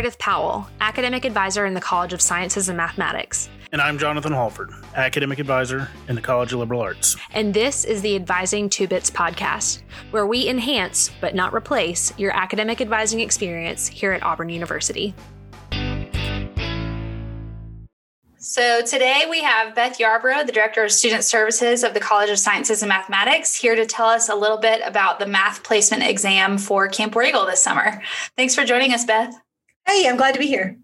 Meredith 0.00 0.18
Powell, 0.18 0.66
Academic 0.80 1.26
Advisor 1.26 1.66
in 1.66 1.74
the 1.74 1.80
College 1.82 2.14
of 2.14 2.22
Sciences 2.22 2.70
and 2.70 2.76
Mathematics. 2.78 3.50
And 3.70 3.82
I'm 3.82 3.98
Jonathan 3.98 4.32
Halford, 4.32 4.70
Academic 4.94 5.38
Advisor 5.38 5.90
in 6.08 6.14
the 6.14 6.22
College 6.22 6.54
of 6.54 6.60
Liberal 6.60 6.80
Arts. 6.80 7.18
And 7.34 7.52
this 7.52 7.84
is 7.84 8.00
the 8.00 8.16
Advising 8.16 8.70
Two 8.70 8.88
Bits 8.88 9.10
podcast, 9.10 9.82
where 10.10 10.26
we 10.26 10.48
enhance, 10.48 11.10
but 11.20 11.34
not 11.34 11.52
replace, 11.52 12.18
your 12.18 12.34
academic 12.34 12.80
advising 12.80 13.20
experience 13.20 13.88
here 13.88 14.12
at 14.12 14.22
Auburn 14.22 14.48
University. 14.48 15.14
So 18.38 18.80
today 18.80 19.24
we 19.28 19.42
have 19.42 19.74
Beth 19.74 19.98
Yarbrough, 19.98 20.46
the 20.46 20.52
Director 20.52 20.82
of 20.82 20.92
Student 20.92 21.24
Services 21.24 21.84
of 21.84 21.92
the 21.92 22.00
College 22.00 22.30
of 22.30 22.38
Sciences 22.38 22.80
and 22.80 22.88
Mathematics, 22.88 23.54
here 23.54 23.74
to 23.74 23.84
tell 23.84 24.06
us 24.06 24.30
a 24.30 24.34
little 24.34 24.56
bit 24.56 24.80
about 24.82 25.18
the 25.18 25.26
math 25.26 25.62
placement 25.62 26.04
exam 26.04 26.56
for 26.56 26.88
Camp 26.88 27.14
War 27.14 27.24
Eagle 27.24 27.44
this 27.44 27.62
summer. 27.62 28.02
Thanks 28.34 28.54
for 28.54 28.64
joining 28.64 28.94
us, 28.94 29.04
Beth. 29.04 29.34
Hey, 29.90 30.08
I'm 30.08 30.16
glad 30.16 30.34
to 30.34 30.38
be 30.38 30.46
here. 30.46 30.78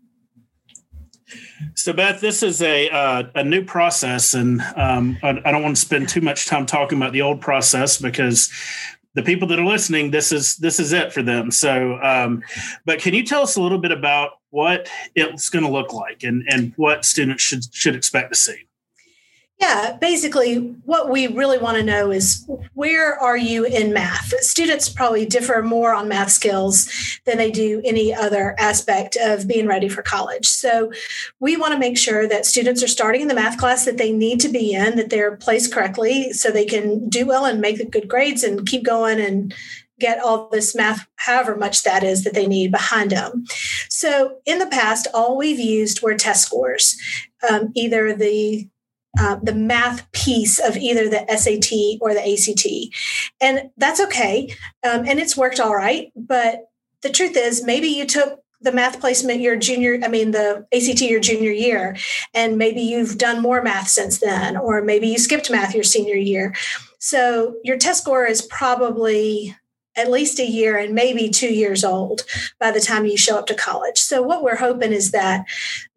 So, 1.74 1.92
Beth, 1.92 2.20
this 2.20 2.42
is 2.42 2.60
a 2.60 2.90
uh, 2.90 3.22
a 3.36 3.44
new 3.44 3.64
process, 3.64 4.34
and 4.34 4.60
um, 4.74 5.16
I, 5.22 5.40
I, 5.44 5.52
don't 5.52 5.62
want 5.62 5.76
to 5.76 5.80
spend 5.80 6.08
too 6.08 6.20
much 6.20 6.46
time 6.46 6.66
talking 6.66 6.98
about 6.98 7.12
the 7.12 7.22
old 7.22 7.40
process 7.40 7.98
because 7.98 8.52
the 9.14 9.22
people 9.22 9.46
that 9.46 9.60
are 9.60 9.64
listening, 9.64 10.10
this 10.10 10.32
is 10.32 10.56
this 10.56 10.80
is 10.80 10.92
it 10.92 11.12
for 11.12 11.22
them. 11.22 11.52
So, 11.52 12.00
um, 12.02 12.42
but 12.84 12.98
can 12.98 13.14
you 13.14 13.24
tell 13.24 13.42
us 13.42 13.54
a 13.54 13.62
little 13.62 13.78
bit 13.78 13.92
about 13.92 14.40
what 14.50 14.90
it's 15.14 15.50
going 15.50 15.64
to 15.64 15.70
look 15.70 15.92
like 15.92 16.24
and 16.24 16.42
and 16.48 16.72
what 16.74 17.04
students 17.04 17.44
should 17.44 17.72
should 17.72 17.94
expect 17.94 18.32
to 18.32 18.36
see? 18.36 18.66
Yeah, 19.58 19.96
basically, 19.98 20.58
what 20.84 21.08
we 21.08 21.28
really 21.28 21.56
want 21.56 21.78
to 21.78 21.82
know 21.82 22.10
is 22.10 22.46
where 22.74 23.18
are 23.18 23.38
you 23.38 23.64
in 23.64 23.90
math? 23.94 24.28
Students 24.40 24.90
probably 24.90 25.24
differ 25.24 25.62
more 25.62 25.94
on 25.94 26.08
math 26.08 26.30
skills 26.30 26.90
than 27.24 27.38
they 27.38 27.50
do 27.50 27.80
any 27.82 28.14
other 28.14 28.54
aspect 28.58 29.16
of 29.16 29.48
being 29.48 29.66
ready 29.66 29.88
for 29.88 30.02
college. 30.02 30.46
So, 30.46 30.92
we 31.40 31.56
want 31.56 31.72
to 31.72 31.78
make 31.78 31.96
sure 31.96 32.28
that 32.28 32.44
students 32.44 32.82
are 32.82 32.88
starting 32.88 33.22
in 33.22 33.28
the 33.28 33.34
math 33.34 33.56
class 33.56 33.86
that 33.86 33.96
they 33.96 34.12
need 34.12 34.40
to 34.40 34.50
be 34.50 34.74
in, 34.74 34.96
that 34.96 35.08
they're 35.08 35.36
placed 35.36 35.72
correctly 35.72 36.34
so 36.34 36.50
they 36.50 36.66
can 36.66 37.08
do 37.08 37.24
well 37.24 37.46
and 37.46 37.58
make 37.58 37.78
the 37.78 37.86
good 37.86 38.08
grades 38.08 38.44
and 38.44 38.66
keep 38.66 38.84
going 38.84 39.18
and 39.18 39.54
get 39.98 40.20
all 40.20 40.50
this 40.50 40.74
math, 40.74 41.06
however 41.16 41.56
much 41.56 41.82
that 41.82 42.04
is 42.04 42.24
that 42.24 42.34
they 42.34 42.46
need 42.46 42.70
behind 42.70 43.10
them. 43.10 43.44
So, 43.88 44.36
in 44.44 44.58
the 44.58 44.66
past, 44.66 45.06
all 45.14 45.38
we've 45.38 45.58
used 45.58 46.02
were 46.02 46.14
test 46.14 46.44
scores, 46.44 47.00
um, 47.50 47.72
either 47.74 48.14
the 48.14 48.68
uh, 49.18 49.36
the 49.42 49.54
math 49.54 50.10
piece 50.12 50.58
of 50.58 50.76
either 50.76 51.08
the 51.08 51.24
SAT 51.36 51.98
or 52.00 52.14
the 52.14 52.20
ACT. 52.20 52.94
And 53.40 53.70
that's 53.76 54.00
okay. 54.00 54.54
Um, 54.88 55.06
and 55.06 55.18
it's 55.18 55.36
worked 55.36 55.60
all 55.60 55.74
right. 55.74 56.12
But 56.14 56.70
the 57.02 57.10
truth 57.10 57.36
is, 57.36 57.64
maybe 57.64 57.88
you 57.88 58.06
took 58.06 58.40
the 58.60 58.72
math 58.72 59.00
placement 59.00 59.40
your 59.40 59.56
junior, 59.56 59.98
I 60.02 60.08
mean, 60.08 60.30
the 60.30 60.66
ACT 60.72 61.02
your 61.02 61.20
junior 61.20 61.52
year, 61.52 61.96
and 62.34 62.56
maybe 62.56 62.80
you've 62.80 63.18
done 63.18 63.42
more 63.42 63.62
math 63.62 63.88
since 63.88 64.18
then, 64.18 64.56
or 64.56 64.82
maybe 64.82 65.08
you 65.08 65.18
skipped 65.18 65.50
math 65.50 65.74
your 65.74 65.84
senior 65.84 66.16
year. 66.16 66.54
So 66.98 67.56
your 67.62 67.76
test 67.76 68.02
score 68.02 68.26
is 68.26 68.42
probably 68.42 69.54
at 69.96 70.10
least 70.10 70.38
a 70.38 70.46
year 70.46 70.76
and 70.76 70.94
maybe 70.94 71.28
two 71.28 71.52
years 71.52 71.84
old 71.84 72.22
by 72.60 72.70
the 72.70 72.80
time 72.80 73.06
you 73.06 73.16
show 73.16 73.38
up 73.38 73.46
to 73.46 73.54
college. 73.54 73.98
So, 73.98 74.22
what 74.22 74.42
we're 74.42 74.56
hoping 74.56 74.92
is 74.92 75.10
that 75.12 75.46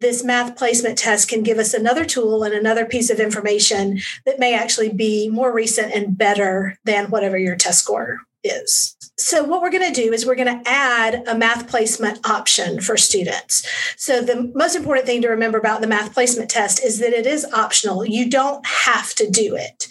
this 0.00 0.24
math 0.24 0.56
placement 0.56 0.98
test 0.98 1.28
can 1.28 1.42
give 1.42 1.58
us 1.58 1.74
another 1.74 2.04
tool 2.04 2.42
and 2.42 2.54
another 2.54 2.86
piece 2.86 3.10
of 3.10 3.20
information 3.20 4.00
that 4.24 4.38
may 4.38 4.54
actually 4.54 4.92
be 4.92 5.28
more 5.28 5.52
recent 5.52 5.92
and 5.92 6.16
better 6.16 6.78
than 6.84 7.10
whatever 7.10 7.38
your 7.38 7.56
test 7.56 7.80
score 7.80 8.18
is. 8.42 8.96
So, 9.18 9.44
what 9.44 9.60
we're 9.60 9.70
going 9.70 9.92
to 9.92 10.02
do 10.02 10.12
is 10.12 10.24
we're 10.24 10.34
going 10.34 10.62
to 10.62 10.70
add 10.70 11.28
a 11.28 11.36
math 11.36 11.68
placement 11.68 12.26
option 12.26 12.80
for 12.80 12.96
students. 12.96 13.66
So, 13.96 14.22
the 14.22 14.50
most 14.54 14.74
important 14.74 15.06
thing 15.06 15.20
to 15.22 15.28
remember 15.28 15.58
about 15.58 15.82
the 15.82 15.86
math 15.86 16.14
placement 16.14 16.48
test 16.48 16.82
is 16.82 17.00
that 17.00 17.12
it 17.12 17.26
is 17.26 17.44
optional. 17.52 18.06
You 18.06 18.30
don't 18.30 18.64
have 18.66 19.14
to 19.16 19.28
do 19.28 19.56
it. 19.56 19.88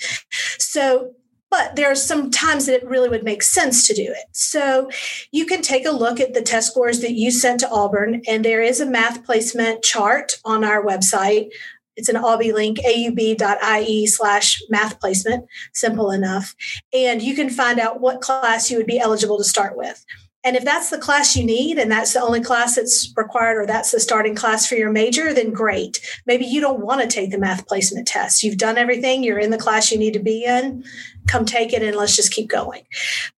So, 0.57 1.13
but 1.51 1.75
there 1.75 1.91
are 1.91 1.95
some 1.95 2.29
times 2.31 2.65
that 2.65 2.81
it 2.81 2.87
really 2.87 3.09
would 3.09 3.23
make 3.23 3.43
sense 3.43 3.87
to 3.87 3.93
do 3.93 4.03
it. 4.03 4.25
So 4.33 4.89
you 5.31 5.45
can 5.45 5.61
take 5.61 5.85
a 5.85 5.91
look 5.91 6.19
at 6.19 6.33
the 6.33 6.41
test 6.41 6.71
scores 6.71 6.99
that 7.01 7.13
you 7.13 7.31
sent 7.31 7.59
to 7.61 7.69
Auburn, 7.69 8.21
and 8.27 8.45
there 8.45 8.61
is 8.61 8.79
a 8.79 8.85
math 8.85 9.25
placement 9.25 9.83
chart 9.83 10.33
on 10.45 10.63
our 10.63 10.83
website. 10.83 11.49
It's 11.95 12.09
an 12.09 12.15
Aubie 12.15 12.53
link, 12.53 12.77
aub.ie 12.77 14.07
slash 14.07 14.61
math 14.69 14.99
placement, 14.99 15.45
simple 15.73 16.11
enough. 16.11 16.55
And 16.93 17.21
you 17.21 17.35
can 17.35 17.49
find 17.49 17.79
out 17.79 17.99
what 17.99 18.21
class 18.21 18.71
you 18.71 18.77
would 18.77 18.87
be 18.87 18.99
eligible 18.99 19.37
to 19.37 19.43
start 19.43 19.75
with. 19.75 20.05
And 20.43 20.55
if 20.55 20.63
that's 20.63 20.89
the 20.89 20.97
class 20.97 21.35
you 21.35 21.43
need 21.43 21.77
and 21.77 21.91
that's 21.91 22.13
the 22.13 22.21
only 22.21 22.39
class 22.39 22.75
that's 22.75 23.11
required 23.17 23.57
or 23.57 23.65
that's 23.65 23.91
the 23.91 23.99
starting 23.99 24.35
class 24.35 24.65
for 24.65 24.75
your 24.75 24.91
major, 24.91 25.33
then 25.33 25.51
great. 25.51 25.99
Maybe 26.25 26.45
you 26.45 26.61
don't 26.61 26.79
want 26.79 27.01
to 27.01 27.07
take 27.07 27.31
the 27.31 27.37
math 27.37 27.67
placement 27.67 28.07
test. 28.07 28.41
You've 28.41 28.57
done 28.57 28.77
everything, 28.77 29.23
you're 29.23 29.39
in 29.39 29.51
the 29.51 29.57
class 29.57 29.91
you 29.91 29.97
need 29.97 30.13
to 30.13 30.19
be 30.19 30.45
in. 30.45 30.83
Come 31.27 31.45
take 31.45 31.73
it 31.73 31.83
and 31.83 31.95
let's 31.95 32.15
just 32.15 32.31
keep 32.31 32.47
going. 32.47 32.83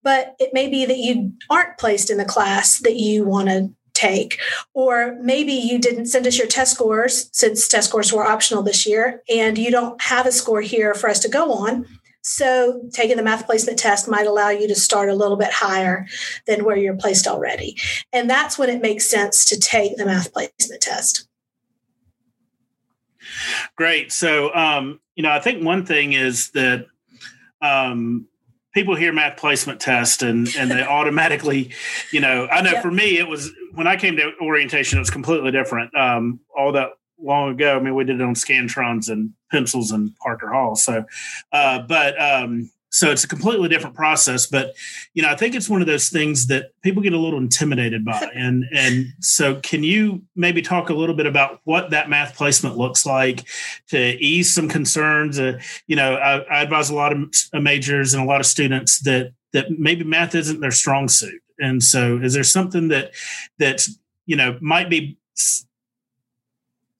But 0.03 0.35
it 0.39 0.53
may 0.53 0.69
be 0.69 0.85
that 0.85 0.97
you 0.97 1.34
aren't 1.50 1.79
placed 1.79 2.12
in 2.12 2.17
the 2.17 2.25
class 2.25 2.79
that 2.79 2.95
you 2.95 3.25
want 3.25 3.50
to 3.50 3.72
take. 3.94 4.39
Or 4.73 5.18
maybe 5.22 5.53
you 5.53 5.79
didn't 5.79 6.06
send 6.06 6.28
us 6.28 6.38
your 6.38 6.47
test 6.47 6.73
scores 6.73 7.29
since 7.33 7.68
test 7.68 7.89
scores 7.89 8.13
were 8.13 8.25
optional 8.25 8.63
this 8.63 8.88
year 8.88 9.22
and 9.29 9.57
you 9.57 9.72
don't 9.72 10.01
have 10.01 10.25
a 10.25 10.31
score 10.31 10.62
here 10.62 10.94
for 10.94 11.09
us 11.09 11.19
to 11.19 11.29
go 11.29 11.51
on 11.51 11.85
so, 12.21 12.83
taking 12.93 13.17
the 13.17 13.23
math 13.23 13.47
placement 13.47 13.79
test 13.79 14.07
might 14.07 14.27
allow 14.27 14.49
you 14.49 14.67
to 14.67 14.75
start 14.75 15.09
a 15.09 15.15
little 15.15 15.37
bit 15.37 15.51
higher 15.51 16.05
than 16.45 16.63
where 16.63 16.77
you're 16.77 16.95
placed 16.95 17.27
already. 17.27 17.77
And 18.13 18.29
that's 18.29 18.59
when 18.59 18.69
it 18.69 18.81
makes 18.81 19.09
sense 19.09 19.43
to 19.45 19.59
take 19.59 19.97
the 19.97 20.05
math 20.05 20.31
placement 20.31 20.81
test. 20.81 21.27
Great. 23.75 24.11
So, 24.11 24.53
um, 24.53 24.99
you 25.15 25.23
know, 25.23 25.31
I 25.31 25.39
think 25.39 25.63
one 25.63 25.85
thing 25.85 26.13
is 26.13 26.51
that 26.51 26.85
um, 27.61 28.27
people 28.73 28.95
hear 28.95 29.11
math 29.11 29.38
placement 29.38 29.79
test 29.79 30.21
and 30.21 30.47
and 30.57 30.69
they 30.69 30.83
automatically, 30.88 31.71
you 32.11 32.19
know, 32.19 32.47
I 32.51 32.61
know 32.61 32.71
yep. 32.71 32.81
for 32.83 32.91
me 32.91 33.17
it 33.17 33.27
was 33.27 33.51
when 33.73 33.88
I 33.88 33.95
came 33.95 34.15
to 34.17 34.31
orientation, 34.41 34.97
it 34.97 35.01
was 35.01 35.09
completely 35.09 35.51
different. 35.51 35.95
Um, 35.95 36.39
all 36.55 36.71
that 36.73 36.91
long 37.21 37.51
ago. 37.51 37.77
I 37.77 37.79
mean, 37.79 37.95
we 37.95 38.03
did 38.03 38.19
it 38.19 38.23
on 38.23 38.35
Scantrons 38.35 39.09
and 39.09 39.31
pencils 39.51 39.91
and 39.91 40.15
Parker 40.17 40.51
Hall. 40.51 40.75
So, 40.75 41.05
uh, 41.51 41.79
but 41.87 42.19
um, 42.21 42.71
so 42.91 43.09
it's 43.09 43.23
a 43.23 43.27
completely 43.27 43.69
different 43.69 43.95
process. 43.95 44.45
But 44.45 44.75
you 45.13 45.23
know, 45.23 45.29
I 45.29 45.35
think 45.35 45.55
it's 45.55 45.69
one 45.69 45.81
of 45.81 45.87
those 45.87 46.09
things 46.09 46.47
that 46.47 46.71
people 46.83 47.01
get 47.01 47.13
a 47.13 47.17
little 47.17 47.39
intimidated 47.39 48.05
by. 48.05 48.29
And 48.41 48.65
and 48.73 49.07
so, 49.19 49.55
can 49.55 49.83
you 49.83 50.23
maybe 50.35 50.61
talk 50.61 50.89
a 50.89 50.93
little 50.93 51.15
bit 51.15 51.25
about 51.25 51.59
what 51.63 51.89
that 51.91 52.09
math 52.09 52.35
placement 52.35 52.77
looks 52.77 53.05
like 53.05 53.47
to 53.89 53.97
ease 53.97 54.53
some 54.53 54.69
concerns? 54.69 55.39
Uh, 55.39 55.59
you 55.88 55.95
know, 55.95 56.15
I, 56.15 56.39
I 56.39 56.61
advise 56.61 56.89
a 56.89 56.95
lot 56.95 57.11
of 57.11 57.19
majors 57.53 58.13
and 58.13 58.23
a 58.23 58.25
lot 58.25 58.39
of 58.39 58.45
students 58.45 58.99
that 59.01 59.33
that 59.53 59.71
maybe 59.71 60.03
math 60.03 60.33
isn't 60.33 60.61
their 60.61 60.71
strong 60.71 61.07
suit. 61.07 61.41
And 61.59 61.83
so, 61.83 62.17
is 62.17 62.33
there 62.33 62.43
something 62.43 62.88
that 62.88 63.11
that 63.59 63.88
you 64.25 64.35
know 64.35 64.57
might 64.61 64.89
be 64.89 65.17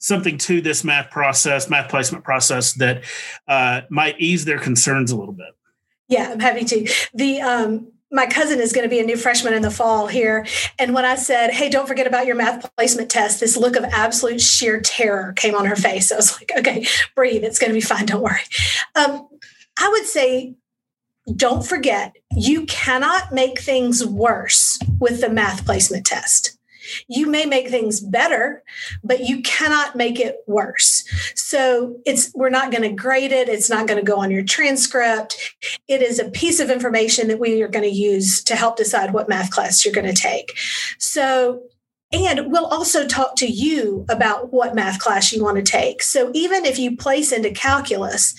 something 0.02 0.38
to 0.40 0.60
this 0.60 0.84
math 0.84 1.10
process, 1.10 1.70
math 1.70 1.90
placement 1.90 2.26
process 2.26 2.74
that 2.74 3.04
uh, 3.48 3.82
might 3.90 4.20
ease 4.20 4.44
their 4.44 4.60
concerns 4.60 5.12
a 5.12 5.16
little 5.16 5.34
bit. 5.34 5.56
Yeah, 6.10 6.30
I'm 6.32 6.42
happy 6.42 6.66
to. 6.66 6.94
The 7.14 7.42
um, 7.42 7.92
my 8.12 8.26
cousin 8.26 8.60
is 8.60 8.74
going 8.74 8.84
to 8.84 8.90
be 8.90 9.00
a 9.00 9.06
new 9.06 9.16
freshman 9.16 9.54
in 9.54 9.62
the 9.62 9.72
fall 9.72 10.08
here. 10.08 10.46
And 10.78 10.94
when 10.94 11.06
I 11.06 11.16
said, 11.16 11.52
Hey, 11.52 11.70
don't 11.70 11.88
forget 11.88 12.08
about 12.08 12.26
your 12.26 12.36
math 12.36 12.70
placement 12.76 13.10
test, 13.10 13.40
this 13.40 13.56
look 13.56 13.78
of 13.78 13.86
absolute 13.86 14.42
sheer 14.42 14.82
terror 14.82 15.34
came 15.34 15.56
on 15.56 15.66
her 15.66 15.78
face. 15.78 16.12
I 16.12 16.18
was 16.18 16.38
like, 16.38 16.52
Okay, 16.58 16.86
breathe. 17.16 17.46
It's 17.46 17.58
going 17.58 17.70
to 17.70 17.74
be 17.74 17.82
fine. 17.82 18.06
Don't 18.06 18.22
worry. 18.22 18.42
Um, 18.96 19.30
I 19.80 19.88
would 19.90 20.06
say, 20.06 20.56
don't 21.36 21.66
forget, 21.66 22.14
you 22.36 22.66
cannot 22.66 23.32
make 23.32 23.62
things 23.62 24.06
worse 24.06 24.78
with 25.00 25.22
the 25.22 25.30
math 25.30 25.66
placement 25.66 26.06
test. 26.06 26.58
You 27.08 27.28
may 27.28 27.46
make 27.46 27.70
things 27.70 28.00
better, 28.00 28.64
but 29.04 29.22
you 29.22 29.42
cannot 29.42 29.96
make 29.96 30.20
it 30.20 30.38
worse. 30.48 31.04
So 31.36 31.98
it's 32.06 32.32
we're 32.36 32.50
not 32.50 32.72
going 32.72 32.84
to 32.84 32.96
grade 32.96 33.32
it. 33.32 33.50
It's 33.50 33.70
not 33.70 33.88
going 33.88 34.00
to 34.00 34.12
go 34.12 34.20
on 34.20 34.32
your 34.32 34.44
transcript. 34.44 35.56
It 35.88 36.02
is 36.02 36.20
a 36.20 36.30
piece 36.30 36.60
of 36.60 36.70
information 36.70 37.28
that 37.28 37.40
we 37.40 37.62
are 37.62 37.68
going 37.68 37.90
to 37.90 37.96
use 37.96 38.44
to 38.44 38.56
help 38.56 38.78
decide 38.78 39.14
what 39.14 39.30
math 39.30 39.52
class 39.52 39.84
you're 39.84 39.94
going 39.94 40.14
to 40.14 40.22
take. 40.22 40.58
So 40.98 41.64
and 42.14 42.52
we'll 42.52 42.66
also 42.66 43.08
talk 43.08 43.38
to 43.38 43.48
you 43.48 44.06
about 44.10 44.52
what 44.52 44.76
math 44.76 45.00
class 45.00 45.32
you 45.32 45.42
want 45.42 45.58
to 45.58 45.64
take. 45.64 46.02
So 46.02 46.30
even 46.34 46.66
if 46.66 46.78
you 46.78 46.98
place 46.98 47.32
into 47.32 47.52
calculus 47.52 48.36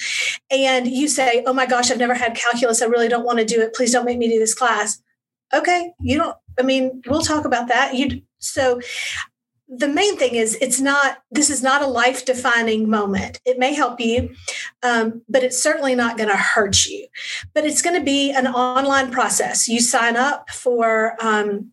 and 0.51 0.87
you 0.87 1.09
say, 1.09 1.43
oh 1.47 1.55
my 1.55 1.65
gosh, 1.65 1.91
I've 1.91 1.99
never 1.99 2.15
had 2.15 2.37
calculus, 2.37 2.83
I 2.83 2.87
really 2.87 3.09
don't 3.09 3.25
want 3.25 3.39
to 3.39 3.47
do 3.47 3.63
it. 3.63 3.75
Please 3.75 3.93
don't 3.93 4.05
make 4.05 4.19
me 4.19 4.29
do 4.29 4.39
this 4.39 4.55
class. 4.55 5.01
Okay, 5.55 5.93
you 6.01 6.19
don't, 6.19 6.37
I 6.59 6.63
mean, 6.63 7.03
we'll 7.07 7.23
talk 7.23 7.47
about 7.47 7.69
that. 7.69 7.95
You 7.95 8.23
so 8.43 8.81
the 9.69 9.89
main 9.89 10.19
thing 10.19 10.35
is 10.35 10.57
it's 10.61 10.81
not 10.81 11.19
this 11.31 11.49
is 11.49 11.63
not 11.63 11.83
a 11.83 11.87
life 11.87 12.27
defining 12.27 12.91
moment. 12.91 13.41
It 13.47 13.59
may 13.59 13.73
help 13.73 14.01
you 14.01 14.35
um, 14.83 15.23
but 15.29 15.43
it's 15.43 15.63
certainly 15.63 15.95
not 15.95 16.17
going 16.17 16.29
to 16.29 16.37
hurt 16.37 16.85
you. 16.85 17.07
But 17.55 17.65
it's 17.65 17.83
going 17.83 17.99
to 17.99 18.05
be 18.05 18.33
an 18.33 18.47
online 18.47 19.11
process. 19.11 19.69
You 19.69 19.81
sign 19.81 20.17
up 20.17 20.51
for 20.51 21.17
um, 21.23 21.72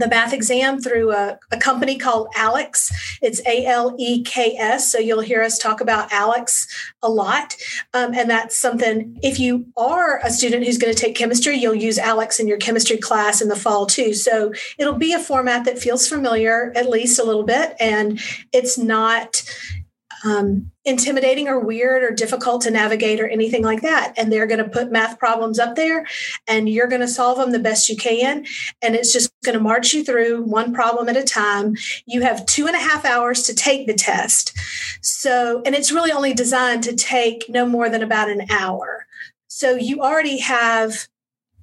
the 0.00 0.08
math 0.08 0.32
exam 0.32 0.80
through 0.80 1.12
a, 1.12 1.38
a 1.52 1.56
company 1.56 1.96
called 1.96 2.28
ALEKS. 2.36 3.18
It's 3.22 3.40
A 3.46 3.64
L 3.66 3.94
E 3.98 4.22
K 4.22 4.56
S. 4.58 4.90
So 4.90 4.98
you'll 4.98 5.20
hear 5.20 5.42
us 5.42 5.58
talk 5.58 5.80
about 5.80 6.10
ALEKS 6.10 6.66
a 7.02 7.08
lot. 7.08 7.54
Um, 7.94 8.12
and 8.14 8.28
that's 8.28 8.58
something, 8.58 9.18
if 9.22 9.38
you 9.38 9.66
are 9.76 10.20
a 10.24 10.30
student 10.30 10.64
who's 10.64 10.78
going 10.78 10.92
to 10.92 11.00
take 11.00 11.14
chemistry, 11.14 11.56
you'll 11.56 11.74
use 11.74 11.98
ALEKS 11.98 12.40
in 12.40 12.48
your 12.48 12.58
chemistry 12.58 12.96
class 12.96 13.40
in 13.40 13.48
the 13.48 13.56
fall 13.56 13.86
too. 13.86 14.12
So 14.14 14.52
it'll 14.78 14.94
be 14.94 15.12
a 15.12 15.18
format 15.18 15.64
that 15.64 15.78
feels 15.78 16.08
familiar, 16.08 16.72
at 16.74 16.88
least 16.88 17.20
a 17.20 17.24
little 17.24 17.44
bit. 17.44 17.76
And 17.78 18.20
it's 18.52 18.76
not, 18.76 19.42
um, 20.24 20.70
intimidating 20.84 21.48
or 21.48 21.60
weird 21.60 22.02
or 22.02 22.10
difficult 22.10 22.62
to 22.62 22.70
navigate 22.70 23.20
or 23.20 23.28
anything 23.28 23.62
like 23.62 23.82
that. 23.82 24.14
And 24.16 24.32
they're 24.32 24.46
going 24.46 24.62
to 24.62 24.68
put 24.68 24.90
math 24.90 25.18
problems 25.18 25.58
up 25.58 25.76
there 25.76 26.06
and 26.46 26.68
you're 26.68 26.88
going 26.88 27.00
to 27.00 27.08
solve 27.08 27.38
them 27.38 27.52
the 27.52 27.58
best 27.58 27.88
you 27.88 27.96
can. 27.96 28.44
And 28.82 28.94
it's 28.94 29.12
just 29.12 29.30
going 29.44 29.56
to 29.56 29.62
march 29.62 29.92
you 29.92 30.04
through 30.04 30.42
one 30.42 30.72
problem 30.72 31.08
at 31.08 31.16
a 31.16 31.24
time. 31.24 31.76
You 32.06 32.22
have 32.22 32.46
two 32.46 32.66
and 32.66 32.76
a 32.76 32.80
half 32.80 33.04
hours 33.04 33.42
to 33.44 33.54
take 33.54 33.86
the 33.86 33.94
test. 33.94 34.56
So, 35.02 35.62
and 35.64 35.74
it's 35.74 35.92
really 35.92 36.12
only 36.12 36.34
designed 36.34 36.82
to 36.84 36.94
take 36.94 37.46
no 37.48 37.66
more 37.66 37.88
than 37.88 38.02
about 38.02 38.30
an 38.30 38.50
hour. 38.50 39.06
So 39.48 39.74
you 39.74 40.00
already 40.00 40.38
have 40.38 41.08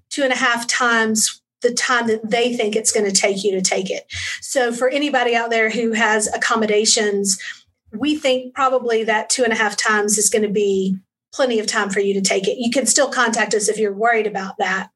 two 0.09 0.23
and 0.23 0.33
a 0.33 0.37
half 0.37 0.67
times 0.67 1.41
the 1.61 1.73
time 1.73 2.07
that 2.07 2.29
they 2.29 2.55
think 2.55 2.75
it's 2.75 2.91
going 2.91 3.05
to 3.05 3.11
take 3.11 3.43
you 3.43 3.51
to 3.51 3.61
take 3.61 3.89
it. 3.89 4.05
So 4.41 4.71
for 4.71 4.89
anybody 4.89 5.35
out 5.35 5.49
there 5.49 5.69
who 5.69 5.93
has 5.93 6.27
accommodations, 6.33 7.39
we 7.99 8.15
think 8.15 8.53
probably 8.53 9.03
that 9.03 9.29
two 9.29 9.43
and 9.43 9.53
a 9.53 9.55
half 9.55 9.77
times 9.77 10.17
is 10.17 10.29
going 10.29 10.43
to 10.43 10.49
be 10.49 10.97
plenty 11.33 11.59
of 11.59 11.67
time 11.67 11.89
for 11.89 11.99
you 11.99 12.13
to 12.13 12.21
take 12.21 12.47
it. 12.47 12.57
You 12.57 12.71
can 12.71 12.85
still 12.85 13.09
contact 13.09 13.53
us 13.53 13.67
if 13.67 13.77
you're 13.77 13.93
worried 13.93 14.27
about 14.27 14.57
that, 14.57 14.89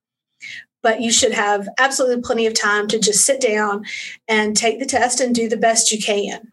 but 0.82 1.02
you 1.02 1.12
should 1.12 1.34
have 1.34 1.68
absolutely 1.78 2.22
plenty 2.22 2.46
of 2.46 2.54
time 2.54 2.88
to 2.88 3.00
just 3.00 3.26
sit 3.26 3.42
down 3.42 3.86
and 4.28 4.56
take 4.56 4.80
the 4.80 4.86
test 4.86 5.20
and 5.20 5.36
do 5.36 5.48
the 5.48 5.58
best 5.58 5.92
you 5.92 6.02
can. 6.02 6.52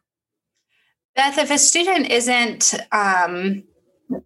Beth, 1.16 1.38
if 1.38 1.50
a 1.50 1.58
student 1.58 2.10
isn't 2.10 2.74
um, 2.92 3.64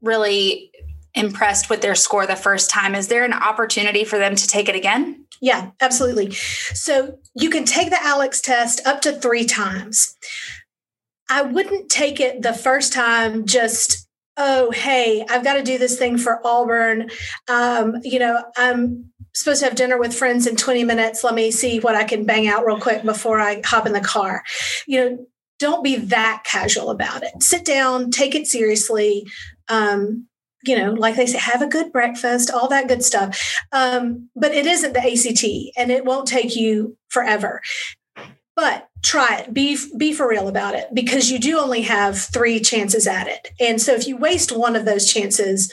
really 0.02 0.70
impressed 1.14 1.70
with 1.70 1.80
their 1.80 1.94
score 1.94 2.26
the 2.26 2.36
first 2.36 2.70
time, 2.70 2.94
is 2.94 3.08
there 3.08 3.24
an 3.24 3.32
opportunity 3.32 4.04
for 4.04 4.18
them 4.18 4.34
to 4.34 4.46
take 4.46 4.68
it 4.68 4.74
again? 4.74 5.24
Yeah, 5.40 5.70
absolutely. 5.80 6.32
So 6.32 7.18
you 7.34 7.50
can 7.50 7.64
take 7.64 7.90
the 7.90 7.96
ALEKS 7.96 8.42
test 8.42 8.80
up 8.86 9.00
to 9.02 9.12
three 9.12 9.44
times. 9.44 10.16
I 11.28 11.42
wouldn't 11.42 11.90
take 11.90 12.20
it 12.20 12.42
the 12.42 12.52
first 12.52 12.92
time 12.92 13.46
just 13.46 14.06
oh 14.38 14.70
hey 14.70 15.22
i've 15.28 15.44
got 15.44 15.54
to 15.54 15.62
do 15.62 15.78
this 15.78 15.98
thing 15.98 16.18
for 16.18 16.40
auburn. 16.46 17.10
Um, 17.48 17.96
you 18.02 18.18
know 18.18 18.42
i'm 18.56 19.12
supposed 19.34 19.60
to 19.60 19.66
have 19.66 19.74
dinner 19.74 19.98
with 19.98 20.14
friends 20.14 20.46
in 20.46 20.56
20 20.56 20.84
minutes. 20.84 21.24
Let 21.24 21.34
me 21.34 21.50
see 21.50 21.80
what 21.80 21.94
i 21.94 22.04
can 22.04 22.24
bang 22.24 22.48
out 22.48 22.66
real 22.66 22.78
quick 22.78 23.02
before 23.02 23.40
i 23.40 23.60
hop 23.64 23.86
in 23.86 23.92
the 23.92 24.00
car. 24.00 24.42
You 24.86 25.00
know 25.00 25.26
don't 25.58 25.84
be 25.84 25.96
that 25.96 26.42
casual 26.44 26.90
about 26.90 27.22
it. 27.22 27.42
Sit 27.42 27.64
down 27.64 28.10
take 28.10 28.34
it 28.34 28.46
seriously. 28.46 29.26
Um, 29.68 30.26
you 30.64 30.76
know, 30.76 30.92
like 30.92 31.16
they 31.16 31.26
say, 31.26 31.38
have 31.38 31.60
a 31.60 31.66
good 31.66 31.92
breakfast, 31.92 32.50
all 32.50 32.68
that 32.68 32.86
good 32.86 33.02
stuff. 33.02 33.58
Um, 33.72 34.28
but 34.36 34.52
it 34.54 34.66
isn't 34.66 34.92
the 34.92 35.00
ACT 35.00 35.76
and 35.76 35.90
it 35.90 36.04
won't 36.04 36.28
take 36.28 36.54
you 36.54 36.96
forever 37.08 37.60
but 38.54 38.88
try 39.02 39.38
it. 39.38 39.54
Be 39.54 39.78
be 39.96 40.12
for 40.12 40.28
real 40.28 40.48
about 40.48 40.74
it 40.74 40.88
because 40.92 41.30
you 41.30 41.38
do 41.38 41.58
only 41.58 41.82
have 41.82 42.18
three 42.18 42.60
chances 42.60 43.06
at 43.06 43.26
it. 43.26 43.50
And 43.58 43.80
so 43.80 43.94
if 43.94 44.06
you 44.06 44.16
waste 44.16 44.52
one 44.52 44.76
of 44.76 44.84
those 44.84 45.12
chances 45.12 45.72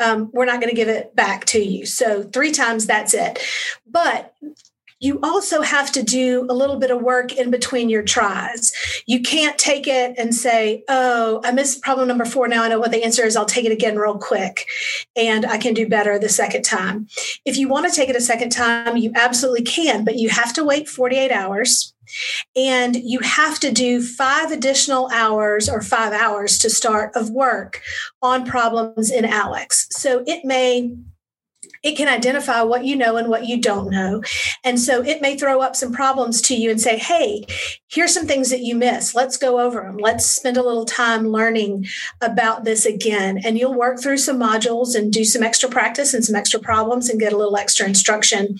um, 0.00 0.30
we're 0.32 0.46
not 0.46 0.60
going 0.60 0.70
to 0.70 0.76
give 0.76 0.88
it 0.88 1.14
back 1.14 1.44
to 1.46 1.60
you. 1.60 1.86
So 1.86 2.22
three 2.22 2.52
times 2.52 2.86
that's 2.86 3.14
it. 3.14 3.38
But 3.86 4.34
you 5.02 5.18
also 5.20 5.62
have 5.62 5.90
to 5.92 6.02
do 6.02 6.46
a 6.48 6.54
little 6.54 6.76
bit 6.76 6.92
of 6.92 7.02
work 7.02 7.32
in 7.32 7.50
between 7.50 7.90
your 7.90 8.04
tries. 8.04 8.72
You 9.04 9.20
can't 9.20 9.58
take 9.58 9.88
it 9.88 10.14
and 10.16 10.32
say, 10.32 10.84
Oh, 10.88 11.40
I 11.42 11.50
missed 11.50 11.82
problem 11.82 12.06
number 12.06 12.24
four. 12.24 12.46
Now 12.46 12.62
I 12.62 12.68
know 12.68 12.78
what 12.78 12.92
the 12.92 13.02
answer 13.02 13.24
is. 13.24 13.36
I'll 13.36 13.44
take 13.44 13.64
it 13.64 13.72
again 13.72 13.98
real 13.98 14.16
quick 14.16 14.64
and 15.16 15.44
I 15.44 15.58
can 15.58 15.74
do 15.74 15.88
better 15.88 16.20
the 16.20 16.28
second 16.28 16.62
time. 16.62 17.08
If 17.44 17.56
you 17.56 17.68
want 17.68 17.90
to 17.90 17.94
take 17.94 18.10
it 18.10 18.16
a 18.16 18.20
second 18.20 18.50
time, 18.50 18.96
you 18.96 19.10
absolutely 19.16 19.62
can, 19.62 20.04
but 20.04 20.16
you 20.16 20.28
have 20.28 20.52
to 20.54 20.64
wait 20.64 20.88
48 20.88 21.32
hours 21.32 21.92
and 22.54 22.94
you 22.94 23.18
have 23.20 23.58
to 23.60 23.72
do 23.72 24.02
five 24.02 24.52
additional 24.52 25.10
hours 25.12 25.68
or 25.68 25.82
five 25.82 26.12
hours 26.12 26.58
to 26.58 26.70
start 26.70 27.10
of 27.16 27.30
work 27.30 27.82
on 28.20 28.46
problems 28.46 29.10
in 29.10 29.24
ALEKS. 29.24 29.88
So 29.90 30.22
it 30.28 30.44
may 30.44 30.94
it 31.82 31.96
can 31.96 32.08
identify 32.08 32.62
what 32.62 32.84
you 32.84 32.96
know 32.96 33.16
and 33.16 33.28
what 33.28 33.46
you 33.46 33.60
don't 33.60 33.90
know. 33.90 34.22
And 34.64 34.78
so 34.78 35.02
it 35.02 35.20
may 35.20 35.36
throw 35.36 35.60
up 35.60 35.74
some 35.74 35.92
problems 35.92 36.40
to 36.42 36.54
you 36.54 36.70
and 36.70 36.80
say, 36.80 36.96
hey, 36.96 37.44
here's 37.88 38.14
some 38.14 38.26
things 38.26 38.50
that 38.50 38.60
you 38.60 38.74
missed. 38.74 39.14
Let's 39.14 39.36
go 39.36 39.60
over 39.60 39.82
them. 39.82 39.96
Let's 39.96 40.24
spend 40.24 40.56
a 40.56 40.62
little 40.62 40.84
time 40.84 41.28
learning 41.28 41.86
about 42.20 42.64
this 42.64 42.86
again. 42.86 43.40
And 43.44 43.58
you'll 43.58 43.74
work 43.74 44.00
through 44.00 44.18
some 44.18 44.38
modules 44.38 44.94
and 44.94 45.12
do 45.12 45.24
some 45.24 45.42
extra 45.42 45.68
practice 45.68 46.14
and 46.14 46.24
some 46.24 46.36
extra 46.36 46.60
problems 46.60 47.08
and 47.08 47.20
get 47.20 47.32
a 47.32 47.36
little 47.36 47.56
extra 47.56 47.86
instruction. 47.86 48.58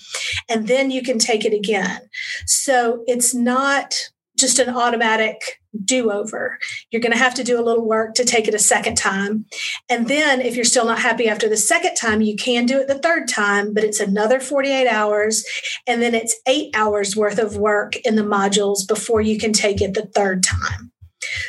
And 0.49 0.67
then 0.67 0.91
you 0.91 1.01
can 1.01 1.17
take 1.17 1.45
it 1.45 1.53
again. 1.53 2.01
So 2.45 3.03
it's 3.07 3.33
not 3.33 3.95
just 4.37 4.59
an 4.59 4.69
automatic 4.69 5.62
do 5.83 6.11
over. 6.11 6.57
You're 6.91 7.01
going 7.01 7.11
to 7.11 7.17
have 7.17 7.33
to 7.35 7.43
do 7.43 7.59
a 7.59 7.63
little 7.63 7.85
work 7.85 8.13
to 8.15 8.25
take 8.25 8.47
it 8.47 8.53
a 8.53 8.59
second 8.59 8.95
time. 8.95 9.45
And 9.89 10.07
then, 10.07 10.41
if 10.41 10.55
you're 10.55 10.65
still 10.65 10.85
not 10.85 10.99
happy 10.99 11.27
after 11.27 11.49
the 11.49 11.57
second 11.57 11.95
time, 11.95 12.21
you 12.21 12.35
can 12.35 12.65
do 12.65 12.79
it 12.79 12.87
the 12.87 12.99
third 12.99 13.27
time, 13.27 13.73
but 13.73 13.83
it's 13.83 13.99
another 13.99 14.39
48 14.39 14.87
hours. 14.87 15.45
And 15.87 16.01
then 16.01 16.13
it's 16.13 16.39
eight 16.47 16.75
hours 16.75 17.15
worth 17.15 17.39
of 17.39 17.57
work 17.57 17.95
in 17.97 18.15
the 18.15 18.23
modules 18.23 18.87
before 18.87 19.21
you 19.21 19.37
can 19.37 19.53
take 19.53 19.81
it 19.81 19.93
the 19.93 20.05
third 20.07 20.43
time. 20.43 20.91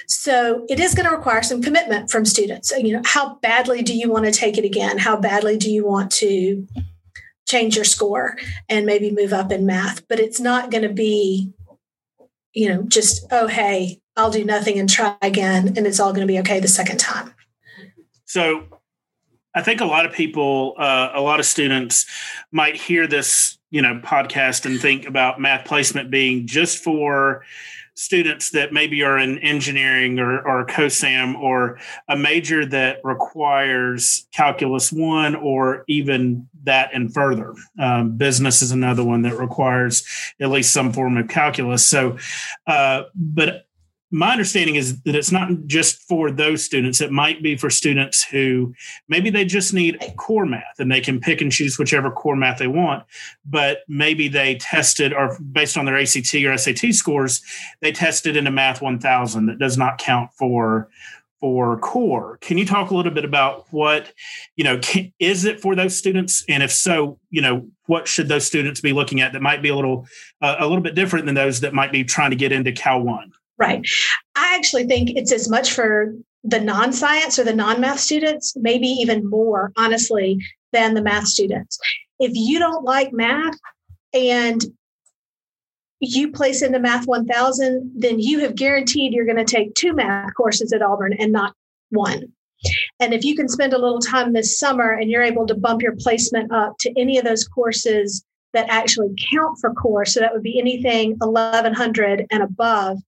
So 0.07 0.65
it 0.69 0.79
is 0.79 0.95
going 0.95 1.09
to 1.09 1.17
require 1.17 1.43
some 1.43 1.63
commitment 1.63 2.11
from 2.11 2.25
students. 2.25 2.71
You 2.71 2.95
know, 2.95 3.03
how 3.05 3.37
badly 3.37 3.83
do 3.83 3.95
you 3.95 4.11
want 4.11 4.25
to 4.25 4.33
take 4.33 4.57
it 4.57 4.65
again? 4.65 4.99
How 4.99 5.17
badly 5.17 5.57
do 5.57 5.71
you 5.71 5.85
want 5.85 6.13
to 6.13 6.67
change 7.47 7.75
your 7.75 7.85
score 7.85 8.37
and 8.69 8.87
maybe 8.87 9.11
move 9.11 9.33
up 9.33 9.51
in 9.51 9.67
math? 9.67 10.07
But 10.09 10.21
it's 10.21 10.41
not 10.41 10.71
going 10.71 10.85
to 10.85 10.95
be 10.95 11.53
you 12.55 12.69
know, 12.69 12.83
just, 12.85 13.27
oh, 13.31 13.49
hey, 13.49 14.01
I'll 14.17 14.31
do 14.31 14.45
nothing 14.45 14.79
and 14.79 14.89
try 14.89 15.17
again, 15.23 15.75
and 15.77 15.87
it's 15.87 15.99
all 15.99 16.13
going 16.13 16.27
to 16.27 16.33
be 16.33 16.39
okay 16.41 16.61
the 16.61 16.69
second 16.69 16.99
time. 16.99 17.35
So 18.25 18.65
I 19.55 19.63
think 19.63 19.81
a 19.81 19.87
lot 19.87 20.07
of 20.07 20.13
people, 20.13 20.75
uh, 20.79 21.11
a 21.15 21.21
lot 21.21 21.41
of 21.41 21.47
students 21.47 22.07
might 22.51 22.77
hear 22.77 23.07
this, 23.07 23.59
you 23.71 23.83
know, 23.83 24.01
podcast 24.05 24.67
and 24.67 24.81
think 24.81 25.07
about 25.07 25.41
math 25.41 25.65
placement 25.65 26.11
being 26.11 26.47
just 26.47 26.83
for 26.83 27.45
students 27.97 28.51
that 28.51 28.73
maybe 28.73 29.05
are 29.05 29.19
in 29.19 29.39
engineering 29.39 30.19
or, 30.19 30.41
or 30.41 30.67
COSAM 30.67 31.39
or 31.39 31.79
a 32.09 32.17
major 32.17 32.67
that 32.67 32.99
requires 33.05 34.27
calculus 34.33 34.93
one 34.93 35.37
or 35.37 35.85
even 35.87 36.49
that 36.65 36.91
and 36.93 37.15
further. 37.15 37.55
Um, 37.79 38.17
business 38.17 38.63
is 38.63 38.73
another 38.73 39.05
one 39.05 39.23
that 39.23 39.39
requires 39.39 40.05
at 40.41 40.51
least 40.51 40.73
some 40.73 40.93
form 40.93 41.17
of 41.17 41.29
calculus. 41.29 41.85
So, 41.85 42.19
uh, 42.67 43.05
but 43.15 43.64
my 44.15 44.31
understanding 44.31 44.77
is 44.77 45.03
that 45.03 45.17
it's 45.17 45.33
not 45.33 45.51
just 45.67 46.01
for 46.03 46.31
those 46.31 46.65
students. 46.65 47.01
It 47.01 47.11
might 47.11 47.43
be 47.43 47.57
for 47.57 47.69
students 47.69 48.23
who 48.23 48.73
maybe 49.09 49.29
they 49.29 49.45
just 49.45 49.75
need 49.75 49.99
core 50.17 50.47
math 50.47 50.79
and 50.79 50.91
they 50.91 51.01
can 51.01 51.21
pick 51.21 51.41
and 51.41 51.51
choose 51.51 51.81
whichever 51.81 52.13
core 52.13 52.37
math 52.37 52.59
they 52.59 52.69
want. 52.69 53.03
But 53.45 53.79
maybe 53.89 54.29
they 54.29 54.55
tested 54.55 55.13
or 55.13 55.37
based 55.41 55.77
on 55.77 55.85
their 55.85 55.99
ACT 55.99 56.33
or 56.33 56.57
SAT 56.57 56.95
scores, 56.95 57.43
they 57.81 57.91
tested 57.91 58.37
into 58.37 58.53
math 58.53 58.81
1000 58.81 59.47
that 59.47 59.59
does 59.59 59.77
not 59.77 59.99
count 59.99 60.31
for 60.39 60.89
for 61.41 61.77
core. 61.79 62.39
Can 62.41 62.57
you 62.57 62.65
talk 62.65 62.91
a 62.91 62.95
little 62.95 63.13
bit 63.13 63.25
about 63.25 63.67
what, 63.71 64.13
you 64.55 64.63
know, 64.63 64.79
can, 64.79 65.13
is 65.19 65.45
it 65.45 65.61
for 65.61 65.75
those 65.75 65.95
students? 65.95 66.45
And 66.49 66.63
if 66.63 66.73
so, 66.73 67.19
you 67.31 67.43
know, 67.43 67.69
what 67.87 68.07
should 68.07 68.29
those 68.29 68.47
students 68.47 68.81
be 68.81 68.93
looking 68.93 69.21
at 69.21 69.33
that 69.33 69.43
might 69.43 69.61
be 69.61 69.69
a 69.69 69.75
little, 69.77 70.07
uh, 70.41 70.57
a 70.59 70.67
little 70.67 70.83
bit 70.83 70.95
different 70.95 71.27
than 71.27 71.35
those 71.35 71.61
that 71.61 71.75
might 71.75 71.93
be 71.93 72.05
trying 72.05 72.31
to 72.31 72.37
get 72.37 72.53
into 72.53 72.71
Cal 72.73 73.01
One? 73.01 73.33
Right. 73.57 73.85
I 74.35 74.57
actually 74.57 74.85
think 74.85 75.11
it's 75.11 75.33
as 75.33 75.49
much 75.49 75.73
for 75.73 76.15
the 76.43 76.61
non 76.61 76.93
science 76.93 77.39
or 77.39 77.45
the 77.45 77.55
non 77.55 77.81
math 77.81 78.01
students, 78.01 78.55
maybe 78.57 78.89
even 78.89 79.29
more, 79.29 79.73
honestly, 79.77 80.39
than 80.73 80.95
the 80.95 81.03
math 81.03 81.27
students. 81.27 81.79
If 82.19 82.33
you 82.35 82.59
don't 82.59 82.85
like 82.85 83.13
math 83.13 83.57
and 84.13 84.65
you 86.01 86.31
place 86.31 86.63
into 86.63 86.79
Math 86.79 87.07
1000, 87.07 87.93
then 87.97 88.19
you 88.19 88.41
have 88.41 88.55
guaranteed 88.55 89.13
you're 89.13 89.25
going 89.25 89.45
to 89.45 89.45
take 89.45 89.75
two 89.75 89.93
math 89.93 90.35
courses 90.35 90.73
at 90.73 90.83
Auburn 90.83 91.15
and 91.15 91.33
not 91.33 91.55
one. 91.91 92.33
And 93.01 93.13
if 93.13 93.25
you 93.25 93.37
can 93.37 93.49
spend 93.49 93.73
a 93.73 93.79
little 93.79 94.01
time 94.01 94.33
this 94.33 94.59
summer 94.59 94.93
and 94.93 95.11
you're 95.11 95.23
able 95.23 95.47
to 95.47 95.55
bump 95.55 95.83
your 95.83 95.97
placement 95.97 96.53
up 96.53 96.77
to 96.81 96.99
any 96.99 97.19
of 97.19 97.25
those 97.25 97.47
courses 97.47 98.25
that 98.53 98.67
actually 98.69 99.15
count 99.33 99.59
for 99.61 99.73
core, 99.75 100.05
so 100.05 100.21
that 100.21 100.33
would 100.33 100.43
be 100.43 100.59
anything 100.59 101.17
1100 101.19 102.27
and 102.31 102.43
above, 102.43 102.99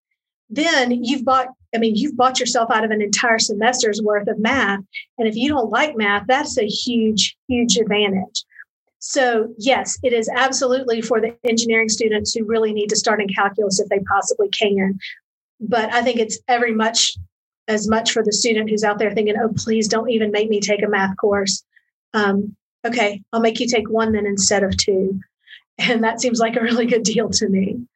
then 0.48 1.04
you've 1.04 1.24
bought 1.24 1.48
i 1.74 1.78
mean 1.78 1.96
you've 1.96 2.16
bought 2.16 2.38
yourself 2.38 2.70
out 2.70 2.84
of 2.84 2.90
an 2.90 3.02
entire 3.02 3.38
semester's 3.38 4.00
worth 4.02 4.28
of 4.28 4.38
math 4.38 4.80
and 5.18 5.26
if 5.28 5.36
you 5.36 5.48
don't 5.48 5.70
like 5.70 5.96
math 5.96 6.24
that's 6.26 6.58
a 6.58 6.66
huge 6.66 7.36
huge 7.48 7.76
advantage 7.76 8.44
So, 8.98 9.54
yes, 9.58 9.98
it 10.02 10.12
is 10.12 10.28
absolutely 10.28 11.00
for 11.00 11.20
the 11.20 11.36
engineering 11.44 11.88
students 11.88 12.34
who 12.34 12.44
really 12.44 12.72
need 12.72 12.88
to 12.88 12.96
start 12.96 13.20
in 13.20 13.28
calculus 13.28 13.78
if 13.78 13.88
they 13.88 14.00
possibly 14.00 14.48
can. 14.48 14.98
But 15.60 15.92
I 15.92 16.02
think 16.02 16.18
it's 16.18 16.40
every 16.48 16.72
much 16.74 17.16
as 17.68 17.86
much 17.88 18.12
for 18.12 18.24
the 18.24 18.32
student 18.32 18.68
who's 18.68 18.82
out 18.82 18.98
there 18.98 19.12
thinking, 19.12 19.36
oh, 19.40 19.52
please 19.56 19.86
don't 19.86 20.10
even 20.10 20.32
make 20.32 20.48
me 20.48 20.60
take 20.60 20.82
a 20.82 20.88
math 20.88 21.16
course. 21.18 21.64
Um, 22.14 22.56
okay, 22.84 23.22
I'll 23.32 23.40
make 23.40 23.60
you 23.60 23.68
take 23.68 23.88
one 23.88 24.12
then 24.12 24.26
instead 24.26 24.64
of 24.64 24.76
two. 24.76 25.20
And 25.78 26.02
that 26.02 26.20
seems 26.20 26.40
like 26.40 26.56
a 26.56 26.62
really 26.62 26.86
good 26.86 27.02
deal 27.02 27.28
to 27.30 27.48
me. 27.48 27.86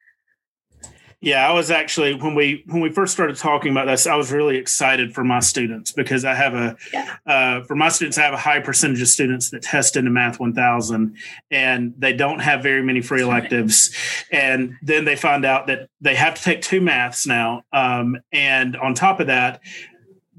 Yeah, 1.23 1.47
I 1.47 1.53
was 1.53 1.69
actually 1.69 2.15
when 2.15 2.33
we 2.33 2.63
when 2.65 2.81
we 2.81 2.89
first 2.89 3.13
started 3.13 3.35
talking 3.35 3.71
about 3.71 3.85
this, 3.85 4.07
I 4.07 4.15
was 4.15 4.31
really 4.31 4.57
excited 4.57 5.13
for 5.13 5.23
my 5.23 5.39
students 5.39 5.91
because 5.91 6.25
I 6.25 6.33
have 6.33 6.55
a 6.55 6.75
yeah. 6.91 7.15
uh, 7.27 7.63
for 7.65 7.75
my 7.75 7.89
students, 7.89 8.17
I 8.17 8.23
have 8.23 8.33
a 8.33 8.37
high 8.37 8.59
percentage 8.59 9.03
of 9.03 9.07
students 9.07 9.51
that 9.51 9.61
test 9.61 9.95
into 9.95 10.09
Math 10.09 10.39
1000, 10.39 11.15
and 11.51 11.93
they 11.95 12.13
don't 12.13 12.39
have 12.39 12.63
very 12.63 12.81
many 12.81 13.01
free 13.01 13.21
electives, 13.21 13.95
and 14.31 14.75
then 14.81 15.05
they 15.05 15.15
find 15.15 15.45
out 15.45 15.67
that 15.67 15.89
they 16.01 16.15
have 16.15 16.33
to 16.33 16.41
take 16.41 16.63
two 16.63 16.81
maths 16.81 17.27
now, 17.27 17.61
um, 17.71 18.17
and 18.31 18.75
on 18.75 18.95
top 18.95 19.19
of 19.19 19.27
that, 19.27 19.61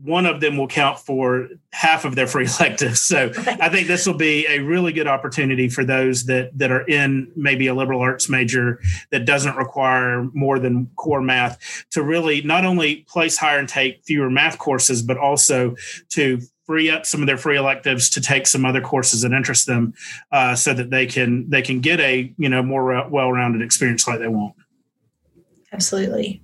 one 0.05 0.27
of 0.27 0.41
them 0.41 0.57
will 0.57 0.67
count 0.67 0.99
for 0.99 1.49
half 1.73 2.05
of 2.05 2.15
their 2.15 2.27
free 2.27 2.47
electives. 2.59 3.01
So 3.01 3.33
I 3.37 3.69
think 3.69 3.87
this 3.87 4.07
will 4.07 4.17
be 4.17 4.47
a 4.49 4.59
really 4.59 4.93
good 4.93 5.07
opportunity 5.07 5.69
for 5.69 5.85
those 5.85 6.25
that 6.25 6.57
that 6.59 6.71
are 6.71 6.83
in 6.83 7.31
maybe 7.37 7.69
a 7.69 7.75
liberal 7.75 8.01
arts 8.01 8.29
major 8.29 8.81
that 9.11 9.25
doesn't 9.25 9.57
require 9.57 10.25
more 10.33 10.59
than 10.59 10.91
core 10.97 11.23
math 11.23 11.85
to 11.91 12.03
really 12.03 12.43
not 12.43 12.65
only 12.65 13.07
place 13.09 13.37
higher 13.37 13.59
and 13.59 13.69
take 13.69 14.05
fewer 14.05 14.31
math 14.31 14.59
courses, 14.59 15.03
but 15.03 15.17
also 15.17 15.77
to 16.11 16.41
free 16.67 16.91
up 16.91 17.05
some 17.05 17.21
of 17.21 17.27
their 17.27 17.37
free 17.37 17.57
electives 17.57 18.09
to 18.11 18.21
take 18.21 18.47
some 18.47 18.65
other 18.65 18.81
courses 18.81 19.23
that 19.23 19.33
interest 19.33 19.67
them, 19.67 19.93
uh, 20.31 20.55
so 20.55 20.73
that 20.75 20.91
they 20.91 21.07
can 21.07 21.49
they 21.49 21.63
can 21.63 21.81
get 21.81 22.01
a 22.01 22.33
you 22.39 22.49
know 22.49 22.63
more 22.63 23.09
well-rounded 23.09 23.63
experience 23.63 24.07
like 24.09 24.19
they 24.19 24.29
want. 24.29 24.55
Absolutely. 25.73 26.43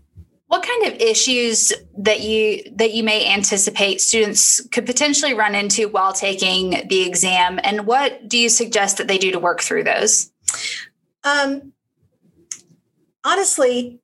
What 0.48 0.62
kind 0.62 0.86
of 0.86 1.00
issues 1.00 1.74
that 1.98 2.20
you 2.20 2.62
that 2.76 2.94
you 2.94 3.04
may 3.04 3.30
anticipate 3.30 4.00
students 4.00 4.66
could 4.68 4.86
potentially 4.86 5.34
run 5.34 5.54
into 5.54 5.88
while 5.88 6.14
taking 6.14 6.88
the 6.88 7.06
exam, 7.06 7.60
and 7.62 7.86
what 7.86 8.28
do 8.28 8.38
you 8.38 8.48
suggest 8.48 8.96
that 8.96 9.08
they 9.08 9.18
do 9.18 9.30
to 9.30 9.38
work 9.38 9.60
through 9.60 9.84
those? 9.84 10.32
Um, 11.22 11.74
honestly, 13.24 14.00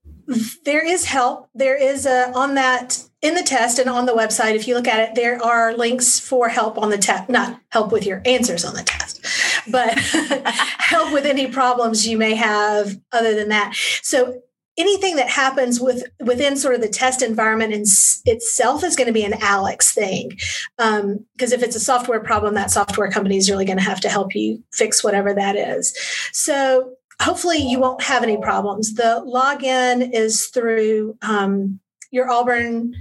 there 0.65 0.87
is 0.87 1.07
help. 1.07 1.49
There 1.55 1.77
is 1.77 2.05
a 2.05 2.31
on 2.35 2.55
that 2.55 3.03
in 3.23 3.35
the 3.35 3.43
test 3.43 3.79
and 3.79 3.89
on 3.89 4.05
the 4.05 4.13
website. 4.13 4.55
If 4.55 4.69
you 4.69 4.75
look 4.75 4.87
at 4.89 5.01
it, 5.01 5.15
there 5.15 5.43
are 5.43 5.75
links 5.75 6.21
for 6.21 6.51
help 6.51 6.77
on 6.77 6.91
the 6.91 6.99
test. 6.99 7.31
Not 7.31 7.59
help 7.71 7.91
with 7.91 8.05
your 8.05 8.21
answers 8.27 8.67
on 8.67 8.75
the 8.75 8.83
test, 8.83 9.25
but 9.71 9.99
help 10.79 11.11
with 11.13 11.25
any 11.25 11.47
problems 11.47 12.07
you 12.07 12.19
may 12.19 12.35
have. 12.35 12.99
Other 13.13 13.35
than 13.35 13.49
that, 13.49 13.75
so 14.03 14.43
anything 14.77 15.17
that 15.17 15.29
happens 15.29 15.81
with 15.81 16.05
within 16.21 16.57
sort 16.57 16.75
of 16.75 16.81
the 16.81 16.89
test 16.89 17.23
environment 17.23 17.73
in, 17.73 17.85
itself 18.27 18.83
is 18.83 18.97
going 18.97 19.07
to 19.07 19.13
be 19.13 19.25
an 19.25 19.41
ALEKS 19.41 19.93
thing. 19.93 20.31
Because 20.77 21.03
um, 21.03 21.27
if 21.39 21.63
it's 21.63 21.77
a 21.77 21.81
software 21.81 22.21
problem 22.21 22.55
that 22.55 22.71
software 22.71 23.11
company 23.11 23.37
is 23.37 23.51
really 23.51 23.65
going 23.65 23.79
to 23.79 23.85
have 23.85 24.01
to 24.01 24.09
help 24.09 24.35
you 24.35 24.63
fix 24.73 25.05
whatever 25.05 25.33
that 25.35 25.57
is. 25.57 25.97
So 26.33 26.95
hopefully 27.21 27.59
you 27.59 27.79
won't 27.79 28.03
have 28.03 28.23
any 28.23 28.37
problems. 28.37 28.95
The 28.95 29.23
login 29.27 30.11
is 30.13 30.47
through 30.47 31.17
um, 31.23 31.81
your 32.11 32.31
auburn 32.31 32.95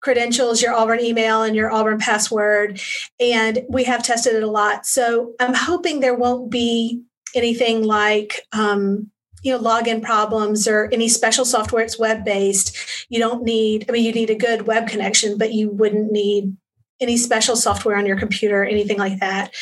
credentials 0.00 0.62
your 0.62 0.72
auburn 0.74 1.00
email 1.00 1.42
and 1.42 1.56
your 1.56 1.72
auburn 1.72 1.98
password 1.98 2.80
and 3.18 3.64
we 3.68 3.82
have 3.82 4.02
tested 4.02 4.34
it 4.34 4.44
a 4.44 4.50
lot. 4.50 4.86
So 4.86 5.34
i'm 5.40 5.54
hoping 5.54 5.98
there 5.98 6.14
won't 6.14 6.50
be 6.50 7.02
anything 7.34 7.82
like 7.82 8.42
um, 8.52 9.10
you 9.42 9.52
know 9.52 9.62
login 9.62 10.02
problems 10.02 10.66
or 10.66 10.88
any 10.92 11.08
special 11.08 11.44
software 11.44 11.84
it's 11.84 11.98
web 11.98 12.24
based 12.24 13.06
you 13.08 13.18
don't 13.18 13.44
need 13.44 13.84
i 13.88 13.92
mean 13.92 14.04
you 14.04 14.12
need 14.12 14.30
a 14.30 14.34
good 14.34 14.66
web 14.66 14.88
connection 14.88 15.38
but 15.38 15.52
you 15.52 15.70
wouldn't 15.70 16.10
need 16.10 16.56
any 17.00 17.16
special 17.16 17.56
software 17.56 17.96
on 17.96 18.06
your 18.06 18.18
computer 18.18 18.64
anything 18.64 18.98
like 18.98 19.20
that. 19.20 19.54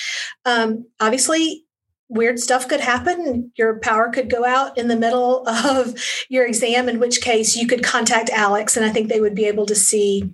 Um, 0.45 0.87
obviously 1.01 1.65
weird 2.09 2.39
stuff 2.39 2.69
could 2.69 2.81
happen. 2.81 3.51
Your 3.57 3.81
power 3.81 4.11
could 4.11 4.31
go 4.31 4.45
out 4.45 4.79
in 4.79 4.89
the 4.89 4.97
middle 4.97 5.47
of 5.49 5.95
your 6.29 6.47
exam 6.47 6.89
in 6.89 7.01
which 7.01 7.21
case 7.21 7.57
you 7.57 7.67
could 7.67 7.83
contact 7.83 8.31
ALEKS 8.31 8.77
and 8.77 8.87
i 8.87 8.91
think 8.91 9.09
they 9.09 9.21
would 9.21 9.35
be 9.35 9.47
able 9.47 9.67
to 9.67 9.75
see 9.75 10.31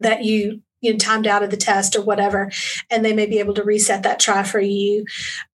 that 0.00 0.24
you 0.24 0.62
you 0.80 0.92
know, 0.92 0.98
timed 0.98 1.26
out 1.26 1.42
of 1.42 1.50
the 1.50 1.56
test 1.56 1.96
or 1.96 2.02
whatever, 2.02 2.52
and 2.90 3.02
they 3.02 3.14
may 3.14 3.24
be 3.24 3.38
able 3.38 3.54
to 3.54 3.64
reset 3.64 4.02
that 4.02 4.20
try 4.20 4.42
for 4.42 4.60
you. 4.60 5.06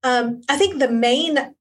Um, 0.02 0.40
I 0.49 0.57
think 0.57 0.81
the 0.81 0.90
main 0.90 1.55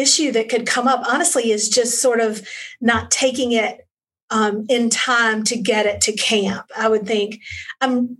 issue 0.00 0.32
that 0.32 0.48
could 0.48 0.66
come 0.66 0.88
up, 0.88 1.02
honestly, 1.06 1.50
is 1.50 1.68
just 1.68 2.00
sort 2.00 2.20
of 2.20 2.46
not 2.80 3.10
taking 3.10 3.52
it 3.52 3.86
um, 4.30 4.66
in 4.68 4.90
time 4.90 5.44
to 5.44 5.56
get 5.56 5.86
it 5.86 6.00
to 6.02 6.12
camp. 6.12 6.70
I 6.76 6.88
would 6.88 7.06
think 7.06 7.40
I'm, 7.80 8.18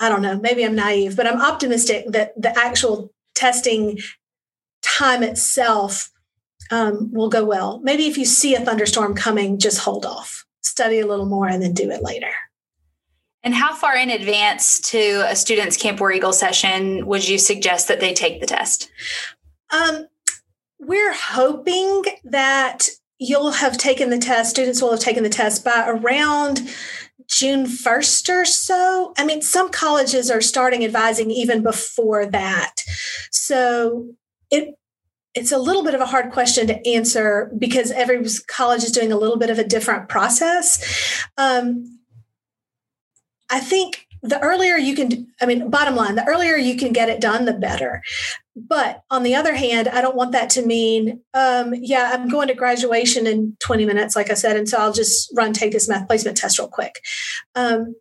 I 0.00 0.08
don't 0.08 0.22
know, 0.22 0.38
maybe 0.38 0.64
I'm 0.64 0.74
naive, 0.74 1.16
but 1.16 1.26
I'm 1.26 1.40
optimistic 1.40 2.06
that 2.08 2.40
the 2.40 2.56
actual 2.58 3.12
testing 3.34 3.98
time 4.82 5.22
itself 5.22 6.10
um, 6.70 7.12
will 7.12 7.28
go 7.28 7.44
well. 7.44 7.80
Maybe 7.82 8.06
if 8.06 8.16
you 8.16 8.24
see 8.24 8.54
a 8.54 8.60
thunderstorm 8.60 9.14
coming, 9.14 9.58
just 9.58 9.78
hold 9.78 10.06
off, 10.06 10.44
study 10.62 11.00
a 11.00 11.06
little 11.06 11.26
more, 11.26 11.46
and 11.46 11.62
then 11.62 11.74
do 11.74 11.90
it 11.90 12.02
later. 12.02 12.32
And 13.44 13.54
how 13.54 13.74
far 13.74 13.96
in 13.96 14.10
advance 14.10 14.80
to 14.90 15.24
a 15.28 15.34
student's 15.34 15.76
Camp 15.76 15.98
War 16.00 16.12
Eagle 16.12 16.32
session 16.32 17.06
would 17.06 17.28
you 17.28 17.38
suggest 17.38 17.88
that 17.88 18.00
they 18.00 18.14
take 18.14 18.40
the 18.40 18.46
test? 18.46 18.90
Um, 19.70 20.06
we're 20.82 21.14
hoping 21.14 22.02
that 22.24 22.88
you'll 23.18 23.52
have 23.52 23.78
taken 23.78 24.10
the 24.10 24.18
test, 24.18 24.50
students 24.50 24.82
will 24.82 24.90
have 24.90 25.00
taken 25.00 25.22
the 25.22 25.28
test 25.28 25.64
by 25.64 25.84
around 25.88 26.60
June 27.28 27.66
1st 27.66 28.28
or 28.28 28.44
so. 28.44 29.14
I 29.16 29.24
mean, 29.24 29.42
some 29.42 29.70
colleges 29.70 30.30
are 30.30 30.40
starting 30.40 30.84
advising 30.84 31.30
even 31.30 31.62
before 31.62 32.26
that. 32.26 32.74
So 33.30 34.14
it 34.50 34.74
it's 35.34 35.52
a 35.52 35.58
little 35.58 35.82
bit 35.82 35.94
of 35.94 36.00
a 36.02 36.06
hard 36.06 36.30
question 36.30 36.66
to 36.66 36.86
answer 36.86 37.50
because 37.56 37.90
every 37.90 38.22
college 38.48 38.82
is 38.82 38.92
doing 38.92 39.12
a 39.12 39.16
little 39.16 39.38
bit 39.38 39.48
of 39.48 39.58
a 39.58 39.64
different 39.64 40.10
process. 40.10 41.24
Um, 41.38 42.00
I 43.48 43.60
think 43.60 44.06
the 44.22 44.40
earlier 44.40 44.76
you 44.76 44.94
can, 44.94 45.26
I 45.40 45.46
mean, 45.46 45.68
bottom 45.68 45.96
line, 45.96 46.14
the 46.14 46.26
earlier 46.26 46.56
you 46.56 46.76
can 46.76 46.92
get 46.92 47.08
it 47.08 47.20
done, 47.20 47.44
the 47.44 47.52
better. 47.52 48.02
But 48.54 49.02
on 49.10 49.24
the 49.24 49.34
other 49.34 49.54
hand, 49.54 49.88
I 49.88 50.00
don't 50.00 50.14
want 50.14 50.32
that 50.32 50.48
to 50.50 50.64
mean, 50.64 51.20
um, 51.34 51.74
yeah, 51.74 52.10
I'm 52.12 52.28
going 52.28 52.48
to 52.48 52.54
graduation 52.54 53.26
in 53.26 53.56
20 53.60 53.84
minutes, 53.84 54.14
like 54.14 54.30
I 54.30 54.34
said, 54.34 54.56
and 54.56 54.68
so 54.68 54.78
I'll 54.78 54.92
just 54.92 55.30
run 55.34 55.52
take 55.52 55.72
this 55.72 55.88
math 55.88 56.06
placement 56.06 56.36
test 56.36 56.58
real 56.58 56.68
quick. 56.68 57.02
Um, 57.56 57.96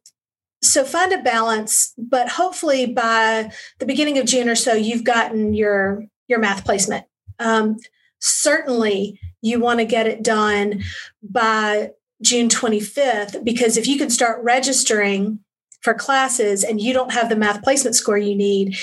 so 0.62 0.84
find 0.84 1.12
a 1.12 1.24
balance, 1.24 1.94
but 1.98 2.30
hopefully 2.30 2.86
by 2.86 3.52
the 3.80 3.86
beginning 3.88 4.20
of 4.20 4.28
June 4.28 4.48
or 4.48 4.56
so, 4.56 4.74
you've 4.74 5.04
gotten 5.04 5.56
your 5.56 6.06
your 6.28 6.40
math 6.40 6.64
placement. 6.64 7.06
Um, 7.40 7.78
certainly, 8.20 9.20
you 9.42 9.60
want 9.60 9.80
to 9.80 9.86
get 9.86 10.06
it 10.06 10.24
done 10.24 10.84
by 11.24 11.90
June 12.22 12.48
25th 12.48 13.44
because 13.44 13.76
if 13.76 13.88
you 13.88 13.98
can 13.98 14.12
start 14.12 14.44
registering 14.44 15.40
for 15.82 15.94
classes 15.94 16.64
and 16.64 16.80
you 16.80 16.94
don't 16.94 17.14
have 17.14 17.30
the 17.30 17.36
math 17.36 17.64
placement 17.64 17.96
score 17.96 18.18
you 18.18 18.36
need, 18.36 18.76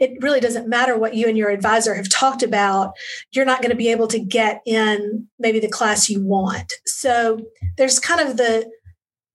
it 0.00 0.12
really 0.22 0.40
doesn't 0.40 0.68
matter 0.68 0.98
what 0.98 1.14
you 1.14 1.28
and 1.28 1.36
your 1.36 1.50
advisor 1.50 1.94
have 1.94 2.08
talked 2.08 2.42
about. 2.42 2.92
You're 3.32 3.44
not 3.44 3.60
going 3.60 3.70
to 3.70 3.76
be 3.76 3.90
able 3.90 4.08
to 4.08 4.18
get 4.18 4.62
in 4.66 5.28
maybe 5.38 5.60
the 5.60 5.68
class 5.68 6.08
you 6.08 6.24
want. 6.24 6.72
So 6.86 7.40
there's 7.76 7.98
kind 7.98 8.20
of 8.20 8.36
the 8.36 8.70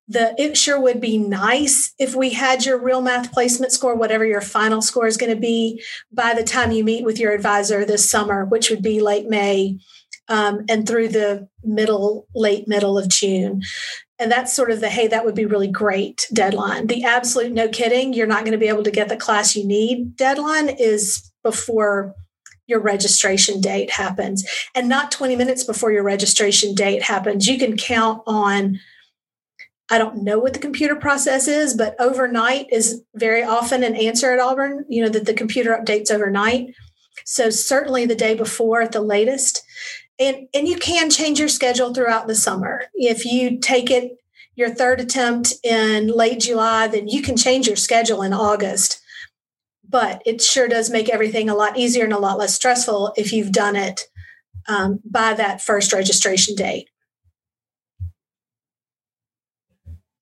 the 0.08 0.36
it 0.38 0.58
sure 0.58 0.80
would 0.80 1.00
be 1.00 1.18
nice 1.18 1.94
if 1.98 2.16
we 2.16 2.32
had 2.32 2.66
your 2.66 2.78
real 2.78 3.02
math 3.02 3.32
placement 3.32 3.72
score, 3.72 3.96
whatever 3.96 4.26
your 4.26 4.42
final 4.42 4.82
score 4.82 5.08
is 5.08 5.16
going 5.16 5.34
to 5.34 5.40
be, 5.40 5.82
by 6.12 6.34
the 6.34 6.44
time 6.44 6.72
you 6.72 6.84
meet 6.84 7.06
with 7.06 7.18
your 7.18 7.32
advisor 7.32 7.86
this 7.86 8.10
summer, 8.10 8.44
which 8.44 8.70
would 8.70 8.82
be 8.82 9.00
late 9.00 9.30
May 9.30 9.80
um, 10.28 10.66
and 10.70 10.88
through 10.88 11.10
the 11.10 11.48
middle, 11.64 12.28
late 12.36 12.68
middle 12.68 12.98
of 12.98 13.10
June. 13.10 13.62
And 14.22 14.32
that's 14.32 14.56
sort 14.56 14.70
of 14.70 14.82
the 14.82 14.90
hey, 14.90 15.08
that 15.08 15.26
would 15.26 15.34
be 15.34 15.46
really 15.46 15.68
great 15.68 16.28
deadline. 16.32 16.86
The 16.86 17.04
absolute 17.04 17.52
no 17.52 17.68
kidding, 17.68 18.14
you're 18.14 18.28
not 18.28 18.42
going 18.42 18.52
to 18.52 18.60
be 18.60 18.68
able 18.68 18.84
to 18.84 18.92
get 18.92 19.10
the 19.10 19.18
class 19.18 19.56
you 19.56 19.66
need 19.66 20.16
deadline 20.16 20.70
is 20.70 21.32
before 21.44 22.14
your 22.68 22.80
registration 22.80 23.60
date 23.60 23.90
happens 23.90 24.46
and 24.76 24.88
not 24.88 25.12
20 25.12 25.36
minutes 25.36 25.64
before 25.64 25.92
your 25.92 26.04
registration 26.04 26.76
date 26.76 27.02
happens. 27.02 27.48
You 27.48 27.58
can 27.58 27.76
count 27.76 28.22
on 28.28 28.80
I 29.90 29.98
don't 29.98 30.24
know 30.24 30.40
what 30.40 30.54
the 30.54 30.60
computer 30.60 30.96
process 30.96 31.50
is, 31.50 31.74
but 31.74 32.00
overnight 32.00 32.68
is 32.72 33.04
very 33.16 33.44
often 33.44 33.84
an 33.84 33.96
answer 33.96 34.32
at 34.32 34.40
Auburn, 34.40 34.86
you 34.88 35.04
know, 35.04 35.10
that 35.10 35.26
the 35.26 35.34
computer 35.34 35.78
updates 35.78 36.10
overnight. 36.10 36.74
So 37.26 37.50
certainly 37.50 38.06
the 38.06 38.16
day 38.16 38.36
before 38.36 38.82
at 38.82 38.94
the 38.94 39.02
latest 39.02 39.64
and 40.22 40.48
and 40.54 40.68
you 40.68 40.78
can 40.78 41.10
change 41.10 41.40
your 41.40 41.50
schedule 41.50 41.94
throughout 41.94 42.28
the 42.28 42.36
summer 42.36 42.84
if 42.94 43.26
you 43.26 43.60
take 43.60 43.90
it 43.92 44.18
your 44.56 44.70
third 44.70 45.00
attempt 45.00 45.54
in 45.64 46.08
late 46.08 46.40
july 46.40 46.88
then 46.88 47.08
you 47.08 47.22
can 47.22 47.36
change 47.36 47.68
your 47.68 47.76
schedule 47.76 48.22
in 48.22 48.34
august 48.34 49.02
but 49.92 50.22
it 50.26 50.42
sure 50.42 50.68
does 50.68 50.90
make 50.90 51.10
everything 51.10 51.50
a 51.50 51.56
lot 51.56 51.78
easier 51.78 52.06
and 52.06 52.14
a 52.14 52.20
lot 52.20 52.38
less 52.38 52.56
stressful 52.56 53.14
if 53.18 53.34
you've 53.34 53.52
done 53.52 53.76
it 53.76 54.08
um, 54.68 55.00
by 55.04 55.34
that 55.34 55.62
first 55.62 55.94
registration 55.94 56.56
date. 56.56 56.90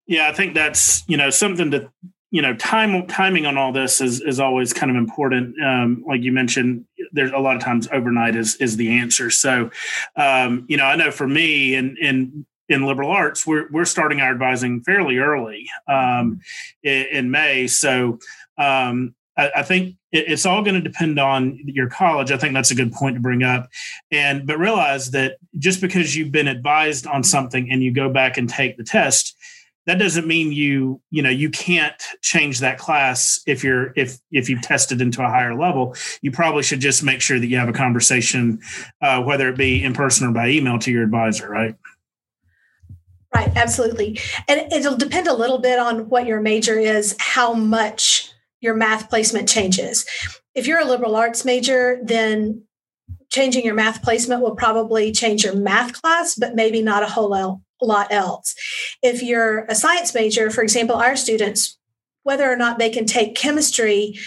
Yeah, 0.07 0.27
I 0.27 0.33
think 0.33 0.55
that's 0.55 1.03
you 1.07 1.17
know 1.17 1.29
something 1.29 1.69
to 1.71 1.91
you 2.31 2.41
know 2.41 2.53
time 2.55 3.07
timing 3.07 3.45
on 3.45 3.57
all 3.57 3.71
this 3.71 4.01
is 4.01 4.21
is 4.21 4.39
always 4.39 4.73
kind 4.73 4.91
of 4.91 4.97
important. 4.97 5.55
Um, 5.61 6.03
like 6.07 6.21
you 6.21 6.31
mentioned, 6.31 6.85
there's 7.11 7.31
a 7.31 7.39
lot 7.39 7.55
of 7.55 7.61
times 7.61 7.87
overnight 7.91 8.35
is 8.35 8.55
is 8.57 8.77
the 8.77 8.99
answer. 8.99 9.29
So, 9.29 9.71
um, 10.15 10.65
you 10.67 10.77
know, 10.77 10.85
I 10.85 10.95
know 10.95 11.11
for 11.11 11.27
me 11.27 11.75
and 11.75 11.97
in 11.97 12.45
in 12.67 12.85
liberal 12.85 13.09
arts, 13.09 13.47
we're 13.47 13.67
we're 13.71 13.85
starting 13.85 14.21
our 14.21 14.31
advising 14.31 14.81
fairly 14.81 15.17
early 15.17 15.67
um, 15.87 16.39
in, 16.83 17.05
in 17.11 17.31
May. 17.31 17.67
So 17.67 18.19
um, 18.57 19.15
I, 19.35 19.51
I 19.57 19.63
think 19.63 19.95
it's 20.11 20.45
all 20.45 20.63
going 20.63 20.75
to 20.75 20.81
depend 20.81 21.19
on 21.19 21.59
your 21.65 21.89
college. 21.89 22.31
I 22.31 22.37
think 22.37 22.53
that's 22.53 22.71
a 22.71 22.75
good 22.75 22.91
point 22.91 23.15
to 23.15 23.21
bring 23.21 23.43
up. 23.43 23.69
And 24.11 24.45
but 24.45 24.59
realize 24.59 25.11
that 25.11 25.37
just 25.57 25.81
because 25.81 26.15
you've 26.15 26.31
been 26.31 26.47
advised 26.47 27.07
on 27.07 27.23
something 27.23 27.71
and 27.71 27.83
you 27.83 27.91
go 27.91 28.09
back 28.09 28.37
and 28.37 28.49
take 28.49 28.77
the 28.77 28.83
test, 28.83 29.35
that 29.89 29.97
doesn't 29.97 30.27
mean 30.27 30.51
you 30.51 31.01
you 31.09 31.21
know 31.21 31.29
you 31.29 31.49
can't 31.49 32.01
change 32.21 32.59
that 32.59 32.77
class 32.77 33.41
if 33.47 33.63
you're 33.63 33.91
if 33.95 34.19
if 34.31 34.49
you've 34.49 34.61
tested 34.61 35.01
into 35.01 35.23
a 35.23 35.27
higher 35.27 35.55
level. 35.55 35.95
You 36.21 36.31
probably 36.31 36.63
should 36.63 36.79
just 36.79 37.03
make 37.03 37.21
sure 37.21 37.39
that 37.39 37.47
you 37.47 37.57
have 37.57 37.69
a 37.69 37.73
conversation, 37.73 38.59
uh, 39.01 39.23
whether 39.23 39.49
it 39.49 39.57
be 39.57 39.83
in 39.83 39.93
person 39.93 40.27
or 40.27 40.31
by 40.31 40.49
email, 40.49 40.77
to 40.79 40.91
your 40.91 41.03
advisor. 41.03 41.49
Right. 41.49 41.75
Right, 43.33 43.55
absolutely. 43.55 44.19
And 44.47 44.71
it'll 44.73 44.97
depend 44.97 45.27
a 45.27 45.35
little 45.35 45.59
bit 45.59 45.77
on 45.77 46.09
what 46.09 46.25
your 46.25 46.41
major 46.41 46.79
is, 46.79 47.15
how 47.19 47.53
much 47.53 48.31
your 48.59 48.73
math 48.73 49.07
placement 49.07 49.47
changes. 49.47 50.05
If 50.55 50.65
you're 50.65 50.79
a 50.79 50.85
liberal 50.85 51.15
arts 51.15 51.45
major, 51.45 51.99
then 52.01 52.63
changing 53.29 53.65
your 53.65 53.75
math 53.75 54.01
placement 54.01 54.41
will 54.41 54.55
probably 54.55 55.11
change 55.11 55.43
your 55.43 55.55
math 55.55 56.01
class, 56.01 56.33
but 56.35 56.55
maybe 56.55 56.81
not 56.81 57.03
a 57.03 57.07
whole 57.07 57.29
lot 57.85 58.11
else. 58.11 58.55
If 59.01 59.21
you're 59.23 59.65
a 59.65 59.75
science 59.75 60.13
major, 60.13 60.49
for 60.49 60.61
example, 60.61 60.95
our 60.95 61.15
students, 61.15 61.77
whether 62.23 62.51
or 62.51 62.55
not 62.55 62.79
they 62.79 62.89
can 62.89 63.05
take 63.05 63.35
chemistry 63.35 64.19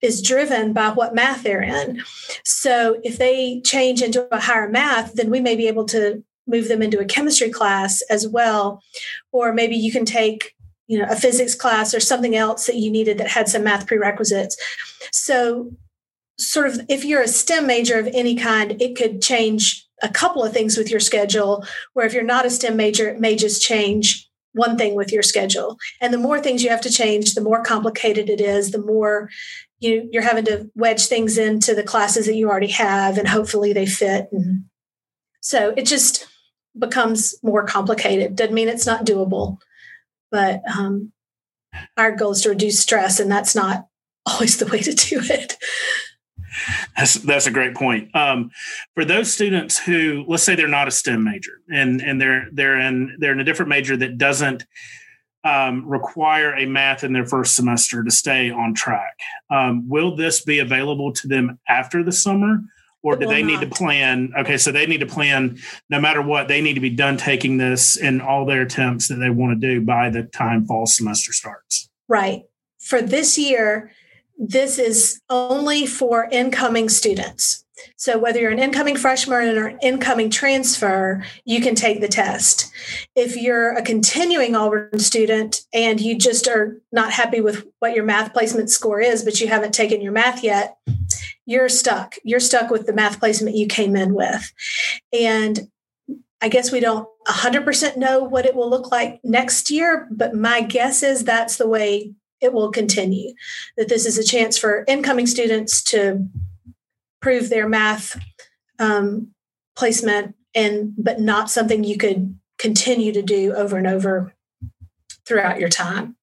is 0.00 0.22
driven 0.22 0.72
by 0.72 0.90
what 0.90 1.14
math 1.14 1.42
they're 1.42 1.62
in. 1.62 2.02
So 2.44 3.00
if 3.02 3.18
they 3.18 3.60
change 3.64 4.00
into 4.00 4.32
a 4.32 4.40
higher 4.40 4.68
math, 4.68 5.14
then 5.14 5.30
we 5.30 5.40
may 5.40 5.56
be 5.56 5.66
able 5.66 5.86
to 5.86 6.22
move 6.46 6.68
them 6.68 6.82
into 6.82 7.00
a 7.00 7.04
chemistry 7.04 7.50
class 7.50 8.00
as 8.08 8.26
well. 8.26 8.82
Or 9.32 9.52
maybe 9.52 9.76
you 9.76 9.90
can 9.90 10.04
take 10.04 10.54
you 10.88 10.98
know 10.98 11.06
a 11.08 11.16
physics 11.16 11.54
class 11.54 11.94
or 11.94 12.00
something 12.00 12.34
else 12.34 12.66
that 12.66 12.76
you 12.76 12.90
needed 12.90 13.18
that 13.18 13.28
had 13.28 13.48
some 13.48 13.62
math 13.62 13.86
prerequisites 13.86 14.56
so 15.12 15.70
sort 16.38 16.66
of 16.66 16.80
if 16.88 17.04
you're 17.04 17.22
a 17.22 17.28
stem 17.28 17.66
major 17.66 17.98
of 17.98 18.08
any 18.08 18.34
kind 18.34 18.80
it 18.82 18.96
could 18.96 19.22
change 19.22 19.86
a 20.02 20.08
couple 20.08 20.42
of 20.42 20.52
things 20.52 20.76
with 20.76 20.90
your 20.90 21.00
schedule 21.00 21.64
where 21.92 22.06
if 22.06 22.12
you're 22.12 22.22
not 22.22 22.46
a 22.46 22.50
stem 22.50 22.76
major 22.76 23.08
it 23.08 23.20
may 23.20 23.36
just 23.36 23.62
change 23.62 24.28
one 24.52 24.78
thing 24.78 24.94
with 24.94 25.12
your 25.12 25.22
schedule. 25.22 25.76
And 26.00 26.12
the 26.12 26.18
more 26.18 26.40
things 26.40 26.62
you 26.62 26.70
have 26.70 26.80
to 26.82 26.90
change 26.90 27.34
the 27.34 27.40
more 27.40 27.62
complicated 27.62 28.30
it 28.30 28.40
is 28.40 28.70
the 28.70 28.82
more 28.82 29.30
you 29.80 30.08
you're 30.12 30.22
having 30.22 30.44
to 30.46 30.70
wedge 30.74 31.06
things 31.06 31.38
into 31.38 31.74
the 31.74 31.82
classes 31.82 32.26
that 32.26 32.34
you 32.34 32.48
already 32.48 32.68
have 32.68 33.18
and 33.18 33.28
hopefully 33.28 33.72
they 33.72 33.86
fit. 33.86 34.28
And 34.32 34.64
so 35.40 35.72
it 35.76 35.86
just 35.86 36.26
becomes 36.78 37.34
more 37.42 37.64
complicated. 37.64 38.36
Doesn't 38.36 38.54
mean 38.54 38.68
it's 38.68 38.86
not 38.86 39.04
doable 39.04 39.58
but 40.30 40.60
um, 40.76 41.12
our 41.96 42.14
goal 42.14 42.32
is 42.32 42.42
to 42.42 42.50
reduce 42.50 42.80
stress, 42.80 43.20
and 43.20 43.30
that's 43.30 43.54
not 43.54 43.86
always 44.26 44.58
the 44.58 44.66
way 44.66 44.80
to 44.80 44.92
do 44.92 45.20
it. 45.22 45.56
That's 46.98 47.14
that's 47.14 47.46
a 47.46 47.52
great 47.52 47.76
point. 47.76 48.14
Um, 48.16 48.50
for 48.94 49.04
those 49.04 49.32
students 49.32 49.78
who, 49.78 50.24
let's 50.26 50.42
say, 50.42 50.56
they're 50.56 50.66
not 50.66 50.88
a 50.88 50.90
STEM 50.90 51.22
major, 51.22 51.60
and 51.72 52.02
and 52.02 52.20
they're 52.20 52.48
they're 52.52 52.80
in 52.80 53.16
they're 53.20 53.32
in 53.32 53.38
a 53.38 53.44
different 53.44 53.68
major 53.68 53.96
that 53.96 54.18
doesn't 54.18 54.66
um, 55.44 55.88
require 55.88 56.56
a 56.56 56.66
math 56.66 57.04
in 57.04 57.12
their 57.12 57.24
first 57.24 57.54
semester 57.54 58.02
to 58.02 58.10
stay 58.10 58.50
on 58.50 58.74
track. 58.74 59.16
Um, 59.48 59.88
will 59.88 60.16
this 60.16 60.40
be 60.40 60.58
available 60.58 61.12
to 61.12 61.28
them 61.28 61.60
after 61.68 62.02
the 62.02 62.10
summer, 62.10 62.62
or 63.02 63.14
do 63.14 63.28
they 63.28 63.44
need 63.44 63.60
to 63.60 63.68
plan 63.68 64.32
okay 64.36 64.58
so 64.58 64.72
they 64.72 64.86
need 64.86 64.98
to 64.98 65.06
plan 65.06 65.56
no 65.88 66.00
matter 66.00 66.20
what 66.20 66.48
they 66.48 66.60
need 66.60 66.74
to 66.74 66.80
be 66.80 66.90
done 66.90 67.16
taking 67.16 67.58
this 67.58 67.96
in 67.96 68.20
all 68.20 68.44
their 68.44 68.62
attempts 68.62 69.06
that 69.08 69.16
they 69.16 69.30
want 69.30 69.58
to 69.58 69.68
do 69.68 69.80
by 69.80 70.10
the 70.10 70.24
time 70.24 70.66
fall 70.66 70.84
semester 70.84 71.32
starts 71.32 71.88
right 72.08 72.42
for 72.80 73.00
this 73.00 73.38
year 73.38 73.92
this 74.38 74.78
is 74.78 75.20
only 75.28 75.86
for 75.86 76.28
incoming 76.30 76.88
students 76.88 77.64
so 77.96 78.18
whether 78.18 78.40
you're 78.40 78.50
an 78.50 78.58
incoming 78.58 78.96
freshman 78.96 79.56
or 79.56 79.66
an 79.66 79.78
incoming 79.82 80.30
transfer 80.30 81.24
you 81.44 81.60
can 81.60 81.74
take 81.74 82.00
the 82.00 82.08
test 82.08 82.72
if 83.14 83.36
you're 83.36 83.72
a 83.72 83.82
continuing 83.82 84.54
auburn 84.54 84.98
student 84.98 85.62
and 85.72 86.00
you 86.00 86.16
just 86.16 86.48
are 86.48 86.80
not 86.92 87.12
happy 87.12 87.40
with 87.40 87.66
what 87.78 87.94
your 87.94 88.04
math 88.04 88.32
placement 88.32 88.70
score 88.70 89.00
is 89.00 89.24
but 89.24 89.40
you 89.40 89.48
haven't 89.48 89.74
taken 89.74 90.00
your 90.00 90.12
math 90.12 90.42
yet 90.42 90.76
you're 91.48 91.70
stuck. 91.70 92.16
You're 92.24 92.40
stuck 92.40 92.70
with 92.70 92.84
the 92.84 92.92
math 92.92 93.20
placement 93.20 93.56
you 93.56 93.66
came 93.66 93.96
in 93.96 94.12
with. 94.12 94.52
And 95.18 95.70
I 96.42 96.50
guess 96.50 96.70
we 96.70 96.78
don't 96.78 97.08
100% 97.26 97.96
know 97.96 98.22
what 98.22 98.44
it 98.44 98.54
will 98.54 98.68
look 98.68 98.92
like 98.92 99.18
next 99.24 99.70
year, 99.70 100.06
but 100.10 100.34
my 100.34 100.60
guess 100.60 101.02
is 101.02 101.24
that's 101.24 101.56
the 101.56 101.66
way 101.66 102.12
it 102.40 102.52
will 102.52 102.70
continue. 102.70 103.34
That 103.76 103.88
this 103.88 104.06
is 104.06 104.18
a 104.18 104.24
chance 104.24 104.58
for 104.58 104.84
incoming 104.88 105.26
students 105.26 105.82
to 105.84 106.26
prove 107.20 107.48
their 107.48 107.68
math 107.68 108.20
um, 108.78 109.32
placement, 109.76 110.34
and 110.54 110.92
but 110.96 111.20
not 111.20 111.50
something 111.50 111.84
you 111.84 111.98
could 111.98 112.38
continue 112.58 113.12
to 113.12 113.22
do 113.22 113.54
over 113.54 113.76
and 113.76 113.86
over 113.86 114.34
throughout 115.26 115.60
your 115.60 115.68
time. 115.68 116.16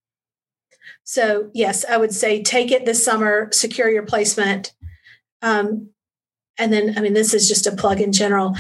So, 1.03 1.51
yes, 1.53 1.85
I 1.85 1.97
would 1.97 2.13
say 2.13 2.41
take 2.41 2.71
it 2.71 2.85
this 2.85 3.03
summer, 3.03 3.49
secure 3.51 3.89
your 3.89 4.03
placement, 4.03 4.73
um, 5.41 5.89
and 6.57 6.71
then, 6.71 6.97
I 6.97 7.01
mean, 7.01 7.13
this 7.13 7.33
is 7.33 7.47
just 7.47 7.67
a 7.67 7.75
plug 7.75 8.01
in 8.01 8.11
general. 8.11 8.55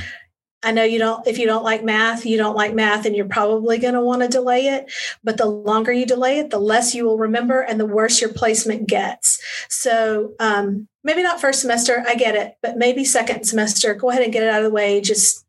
I 0.65 0.71
know 0.71 0.83
you 0.83 0.97
don't, 0.97 1.25
if 1.27 1.37
you 1.37 1.45
don't 1.45 1.63
like 1.63 1.83
math, 1.83 2.25
you 2.25 2.37
don't 2.37 2.55
like 2.55 2.73
math, 2.73 3.05
and 3.05 3.15
you're 3.15 3.27
probably 3.27 3.77
going 3.77 3.93
to 3.93 4.01
want 4.01 4.23
to 4.23 4.27
delay 4.27 4.65
it. 4.67 4.91
But 5.23 5.37
the 5.37 5.45
longer 5.45 5.93
you 5.93 6.07
delay 6.07 6.39
it, 6.39 6.49
the 6.49 6.59
less 6.59 6.95
you 6.95 7.05
will 7.05 7.19
remember 7.19 7.61
and 7.61 7.79
the 7.79 7.85
worse 7.85 8.19
your 8.19 8.33
placement 8.33 8.87
gets. 8.89 9.39
So 9.69 10.33
um, 10.39 10.87
maybe 11.03 11.21
not 11.21 11.39
first 11.39 11.61
semester, 11.61 12.03
I 12.07 12.15
get 12.15 12.35
it, 12.35 12.57
but 12.63 12.77
maybe 12.77 13.05
second 13.05 13.45
semester, 13.45 13.93
go 13.93 14.09
ahead 14.09 14.23
and 14.23 14.33
get 14.33 14.43
it 14.43 14.49
out 14.49 14.63
of 14.63 14.65
the 14.65 14.75
way. 14.75 15.01
Just, 15.01 15.45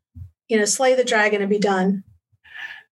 you 0.47 0.57
know, 0.57 0.65
slay 0.65 0.93
the 0.93 1.03
dragon 1.03 1.41
and 1.41 1.49
be 1.49 1.59
done. 1.59 2.03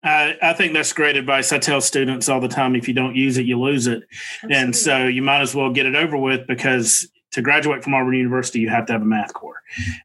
I, 0.04 0.36
I 0.40 0.52
think 0.52 0.74
that's 0.74 0.92
great 0.92 1.16
advice. 1.16 1.52
I 1.52 1.58
tell 1.58 1.80
students 1.80 2.28
all 2.28 2.40
the 2.40 2.48
time 2.48 2.76
if 2.76 2.86
you 2.86 2.94
don't 2.94 3.16
use 3.16 3.36
it, 3.36 3.46
you 3.46 3.60
lose 3.60 3.86
it. 3.88 4.04
Absolutely. 4.44 4.56
And 4.56 4.76
so 4.76 5.06
you 5.06 5.22
might 5.22 5.40
as 5.40 5.54
well 5.54 5.72
get 5.72 5.86
it 5.86 5.96
over 5.96 6.16
with 6.16 6.46
because 6.46 7.08
to 7.32 7.42
graduate 7.42 7.82
from 7.82 7.94
Auburn 7.94 8.14
University, 8.14 8.60
you 8.60 8.68
have 8.68 8.86
to 8.86 8.92
have 8.92 9.02
a 9.02 9.06
math 9.06 9.32
core, 9.32 9.60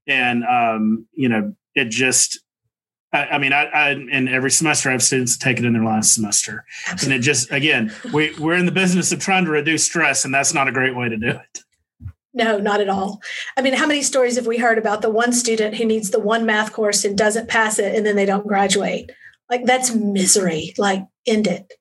and 0.07 0.43
um, 0.45 1.05
you 1.13 1.29
know 1.29 1.53
it 1.77 1.89
just. 1.89 2.39
I, 3.13 3.25
I 3.25 3.37
mean, 3.37 3.53
I, 3.53 3.65
I 3.65 3.91
in 3.91 4.27
every 4.27 4.51
semester 4.51 4.89
I 4.89 4.91
have 4.91 5.03
students 5.03 5.37
take 5.37 5.59
it 5.59 5.65
in 5.65 5.73
their 5.73 5.83
last 5.83 6.13
semester, 6.13 6.65
and 7.01 7.13
it 7.13 7.19
just 7.19 7.51
again 7.51 7.93
we 8.13 8.35
we're 8.37 8.55
in 8.55 8.65
the 8.65 8.71
business 8.71 9.11
of 9.11 9.19
trying 9.19 9.45
to 9.45 9.51
reduce 9.51 9.85
stress, 9.85 10.25
and 10.25 10.33
that's 10.33 10.53
not 10.53 10.67
a 10.67 10.71
great 10.71 10.95
way 10.95 11.07
to 11.07 11.17
do 11.17 11.29
it. 11.29 11.63
No, 12.33 12.59
not 12.59 12.81
at 12.81 12.89
all. 12.89 13.21
I 13.55 13.61
mean, 13.61 13.73
how 13.73 13.87
many 13.87 14.03
stories 14.03 14.35
have 14.35 14.45
we 14.45 14.57
heard 14.57 14.77
about 14.77 15.01
the 15.01 15.09
one 15.09 15.33
student 15.33 15.75
who 15.75 15.85
needs 15.85 16.11
the 16.11 16.19
one 16.19 16.45
math 16.45 16.71
course 16.71 17.03
and 17.03 17.17
doesn't 17.17 17.49
pass 17.49 17.79
it, 17.79 17.95
and 17.95 18.05
then 18.05 18.15
they 18.15 18.25
don't 18.25 18.45
graduate? 18.45 19.11
Like 19.49 19.65
that's 19.65 19.95
misery. 19.95 20.73
Like 20.77 21.03
end 21.25 21.47
it. 21.47 21.73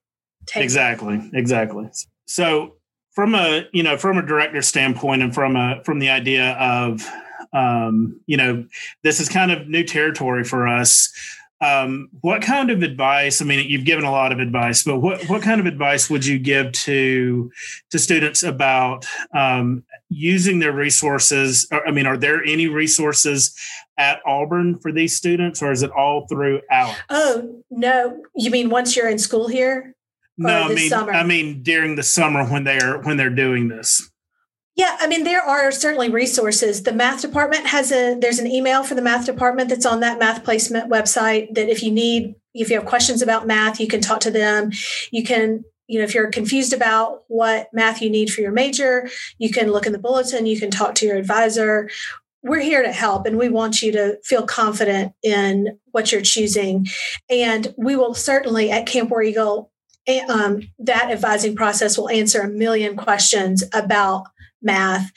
Take 0.45 0.63
exactly. 0.63 1.15
It. 1.15 1.37
Exactly. 1.37 1.89
So 2.25 2.77
from 3.11 3.35
a 3.35 3.65
you 3.73 3.83
know 3.83 3.97
from 3.97 4.17
a 4.17 4.25
director 4.25 4.61
standpoint 4.61 5.21
and 5.21 5.33
from 5.33 5.55
a 5.55 5.81
from 5.83 5.99
the 5.99 6.09
idea 6.09 6.53
of 6.53 7.07
um, 7.53 8.19
you 8.25 8.37
know 8.37 8.65
this 9.03 9.19
is 9.19 9.29
kind 9.29 9.51
of 9.51 9.67
new 9.67 9.83
territory 9.83 10.43
for 10.43 10.67
us. 10.67 11.11
Um, 11.59 12.09
what 12.21 12.43
kind 12.43 12.69
of 12.69 12.83
advice 12.83 13.41
i 13.41 13.45
mean 13.45 13.67
you've 13.67 13.83
given 13.83 14.05
a 14.05 14.11
lot 14.11 14.31
of 14.31 14.39
advice 14.39 14.83
but 14.83 14.99
what 14.99 15.27
what 15.27 15.41
kind 15.41 15.59
of 15.59 15.65
advice 15.65 16.07
would 16.07 16.23
you 16.23 16.37
give 16.37 16.71
to 16.73 17.51
to 17.89 17.97
students 17.97 18.43
about 18.43 19.07
um, 19.33 19.83
using 20.09 20.59
their 20.59 20.71
resources? 20.71 21.67
I 21.71 21.89
mean 21.89 22.05
are 22.05 22.15
there 22.15 22.43
any 22.43 22.67
resources 22.67 23.55
at 23.97 24.19
auburn 24.23 24.77
for 24.77 24.91
these 24.91 25.17
students 25.17 25.63
or 25.63 25.71
is 25.71 25.81
it 25.81 25.89
all 25.89 26.27
through 26.27 26.61
ALEKS 26.71 26.99
oh 27.09 27.63
no. 27.71 28.21
You 28.35 28.51
mean 28.51 28.69
once 28.69 28.95
you're 28.95 29.09
in 29.09 29.17
school 29.17 29.47
here? 29.47 29.95
No, 30.37 30.63
I 30.63 30.73
mean, 30.73 30.89
summer? 30.89 31.11
I 31.11 31.23
mean 31.23 31.63
during 31.63 31.95
the 31.95 32.03
summer 32.03 32.45
when 32.45 32.63
they're 32.63 32.99
when 32.99 33.17
they're 33.17 33.29
doing 33.29 33.67
this. 33.67 34.09
Yeah, 34.77 34.95
I 34.99 35.07
mean 35.07 35.23
there 35.23 35.41
are 35.41 35.71
certainly 35.71 36.09
resources. 36.09 36.83
The 36.83 36.93
math 36.93 37.21
department 37.21 37.65
has 37.65 37.91
a 37.91 38.15
there's 38.15 38.37
an 38.37 38.45
email 38.45 38.83
for 38.83 38.93
the 38.93 39.01
math 39.01 39.25
department 39.25 39.69
that's 39.69 39.87
on 39.87 40.01
that 40.01 40.19
math 40.19 40.43
placement 40.43 40.89
website 40.89 41.55
that 41.55 41.67
if 41.67 41.81
you 41.81 41.91
need 41.91 42.35
if 42.53 42.69
you 42.69 42.75
have 42.75 42.85
questions 42.85 43.23
about 43.23 43.47
math, 43.47 43.79
you 43.79 43.87
can 43.87 44.01
talk 44.01 44.19
to 44.21 44.31
them. 44.31 44.71
You 45.11 45.23
can 45.23 45.65
you 45.87 45.97
know, 45.99 46.05
if 46.05 46.13
you're 46.13 46.29
confused 46.29 46.73
about 46.73 47.23
what 47.27 47.69
math 47.73 48.01
you 48.01 48.09
need 48.09 48.29
for 48.29 48.41
your 48.41 48.51
major, 48.51 49.09
you 49.39 49.49
can 49.49 49.71
look 49.71 49.85
in 49.85 49.93
the 49.93 49.99
bulletin, 49.99 50.45
you 50.45 50.59
can 50.59 50.69
talk 50.69 50.93
to 50.95 51.05
your 51.05 51.15
advisor. 51.15 51.89
We're 52.43 52.59
here 52.59 52.83
to 52.83 52.91
help 52.91 53.25
and 53.25 53.37
we 53.37 53.49
want 53.49 53.81
you 53.81 53.91
to 53.93 54.17
feel 54.23 54.45
confident 54.45 55.13
in 55.23 55.79
what 55.91 56.11
you're 56.11 56.21
choosing. 56.21 56.85
And 57.29 57.73
we 57.77 57.95
will 57.95 58.13
certainly 58.13 58.69
at 58.69 58.85
Camp 58.85 59.09
War 59.09 59.23
Eagle, 59.23 59.71
eh, 60.05 60.25
um, 60.27 60.69
that 60.79 61.09
advising 61.09 61.55
process 61.55 61.97
will 61.97 62.09
answer 62.09 62.41
a 62.41 62.49
million 62.49 62.95
questions 62.95 63.63
about 63.73 64.27
math. 64.67 65.11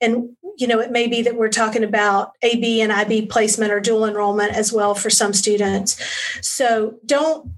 And, 0.00 0.36
you 0.58 0.66
know, 0.66 0.80
it 0.80 0.90
may 0.90 1.06
be 1.06 1.22
that 1.22 1.36
we're 1.36 1.48
talking 1.48 1.84
about 1.84 2.32
AP 2.42 2.64
and 2.64 2.90
IB 2.90 3.26
placement 3.26 3.72
or 3.72 3.78
dual 3.78 4.04
enrollment 4.04 4.52
as 4.52 4.72
well 4.72 4.96
for 4.96 5.10
some 5.10 5.32
students. 5.32 5.96
So 6.42 6.98
don't, 7.06 7.52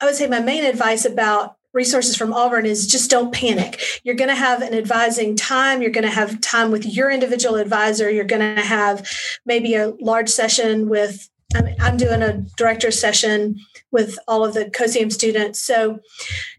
I 0.00 0.06
would 0.06 0.14
say 0.14 0.26
my 0.26 0.40
main 0.40 0.64
advice 0.64 1.04
about 1.04 1.56
resources 1.72 2.16
from 2.16 2.32
Auburn 2.32 2.66
is 2.66 2.86
just 2.86 3.10
don't 3.10 3.32
panic. 3.32 3.80
You're 4.02 4.16
going 4.16 4.30
to 4.30 4.34
have 4.34 4.62
an 4.62 4.74
advising 4.74 5.36
time. 5.36 5.82
You're 5.82 5.90
going 5.90 6.04
to 6.04 6.10
have 6.10 6.40
time 6.40 6.70
with 6.70 6.84
your 6.84 7.10
individual 7.10 7.56
advisor. 7.56 8.10
You're 8.10 8.24
going 8.24 8.56
to 8.56 8.62
have 8.62 9.08
maybe 9.46 9.74
a 9.74 9.92
large 10.00 10.28
session 10.28 10.88
with, 10.88 11.28
I 11.54 11.62
mean, 11.62 11.76
I'm 11.80 11.96
doing 11.96 12.22
a 12.22 12.44
director 12.56 12.90
session 12.90 13.60
with 13.92 14.18
all 14.26 14.44
of 14.44 14.54
the 14.54 14.66
COSAM 14.66 15.12
students. 15.12 15.60
So 15.60 16.00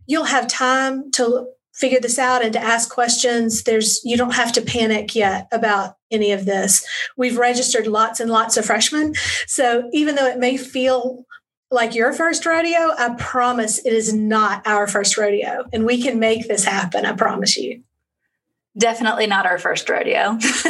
you'll 0.08 0.26
have 0.26 0.48
time 0.48 1.12
to 1.12 1.48
figure 1.82 2.00
this 2.00 2.20
out 2.20 2.44
and 2.44 2.54
to 2.54 2.64
ask 2.64 2.90
questions. 2.90 3.64
There's, 3.64 4.00
you 4.06 4.16
don't 4.16 4.36
have 4.36 4.54
to 4.54 4.62
panic 4.62 5.16
yet 5.16 5.48
about 5.52 5.98
any 6.12 6.32
of 6.32 6.46
this. 6.46 6.86
We've 7.18 7.38
registered 7.38 7.88
lots 7.88 8.20
and 8.20 8.30
lots 8.30 8.56
of 8.56 8.66
freshmen. 8.66 9.16
So 9.48 9.90
even 9.92 10.16
though 10.16 10.28
it 10.28 10.38
may 10.38 10.58
feel 10.58 11.26
like 11.72 11.96
your 11.96 12.14
first 12.14 12.46
rodeo, 12.46 12.94
I 12.98 13.16
promise 13.18 13.80
it 13.80 13.94
is 13.94 14.14
not 14.14 14.66
our 14.68 14.88
first 14.88 15.18
rodeo. 15.18 15.66
And 15.74 15.86
we 15.86 16.02
can 16.02 16.20
make 16.20 16.48
this 16.48 16.64
happen. 16.64 17.06
I 17.06 17.14
promise 17.14 17.58
you. 17.58 17.84
Definitely 18.78 19.28
not 19.28 19.46
our 19.46 19.58
first 19.58 19.90
rodeo. 19.90 20.38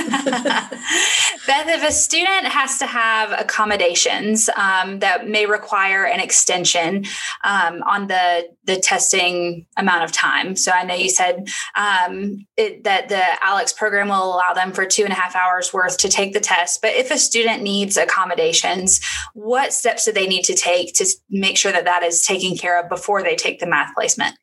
Beth, 1.45 1.67
if 1.67 1.87
a 1.87 1.91
student 1.91 2.45
has 2.45 2.79
to 2.79 2.87
have 2.87 3.31
accommodations 3.31 4.49
um, 4.55 4.97
that 4.99 5.27
may 5.27 5.45
require 5.45 6.05
an 6.05 6.19
extension 6.19 7.05
um, 7.43 7.83
on 7.83 8.07
the 8.07 8.49
the 8.63 8.77
testing 8.77 9.67
amount 9.77 10.03
of 10.03 10.11
time, 10.11 10.55
so 10.55 10.71
I 10.71 10.83
know 10.83 10.95
you 10.95 11.09
said 11.09 11.47
um, 11.75 12.45
it, 12.57 12.83
that 12.85 13.09
the 13.09 13.23
ALEKS 13.43 13.73
program 13.73 14.09
will 14.09 14.35
allow 14.35 14.53
them 14.53 14.71
for 14.71 14.85
two 14.85 15.03
and 15.03 15.13
a 15.13 15.15
half 15.15 15.35
hours 15.35 15.71
worth 15.71 15.99
to 15.99 16.09
take 16.09 16.33
the 16.33 16.39
test. 16.39 16.81
But 16.81 16.95
if 16.95 17.11
a 17.11 17.19
student 17.19 17.61
needs 17.61 17.97
accommodations, 17.97 18.99
what 19.35 19.73
steps 19.73 20.05
do 20.05 20.11
they 20.11 20.25
need 20.25 20.43
to 20.45 20.55
take 20.55 20.95
to 20.95 21.05
make 21.29 21.55
sure 21.55 21.71
that 21.71 21.85
that 21.85 22.01
is 22.01 22.23
taken 22.23 22.57
care 22.57 22.81
of 22.81 22.89
before 22.89 23.21
they 23.21 23.35
take 23.35 23.59
the 23.59 23.67
math 23.67 23.93
placement? 23.93 24.35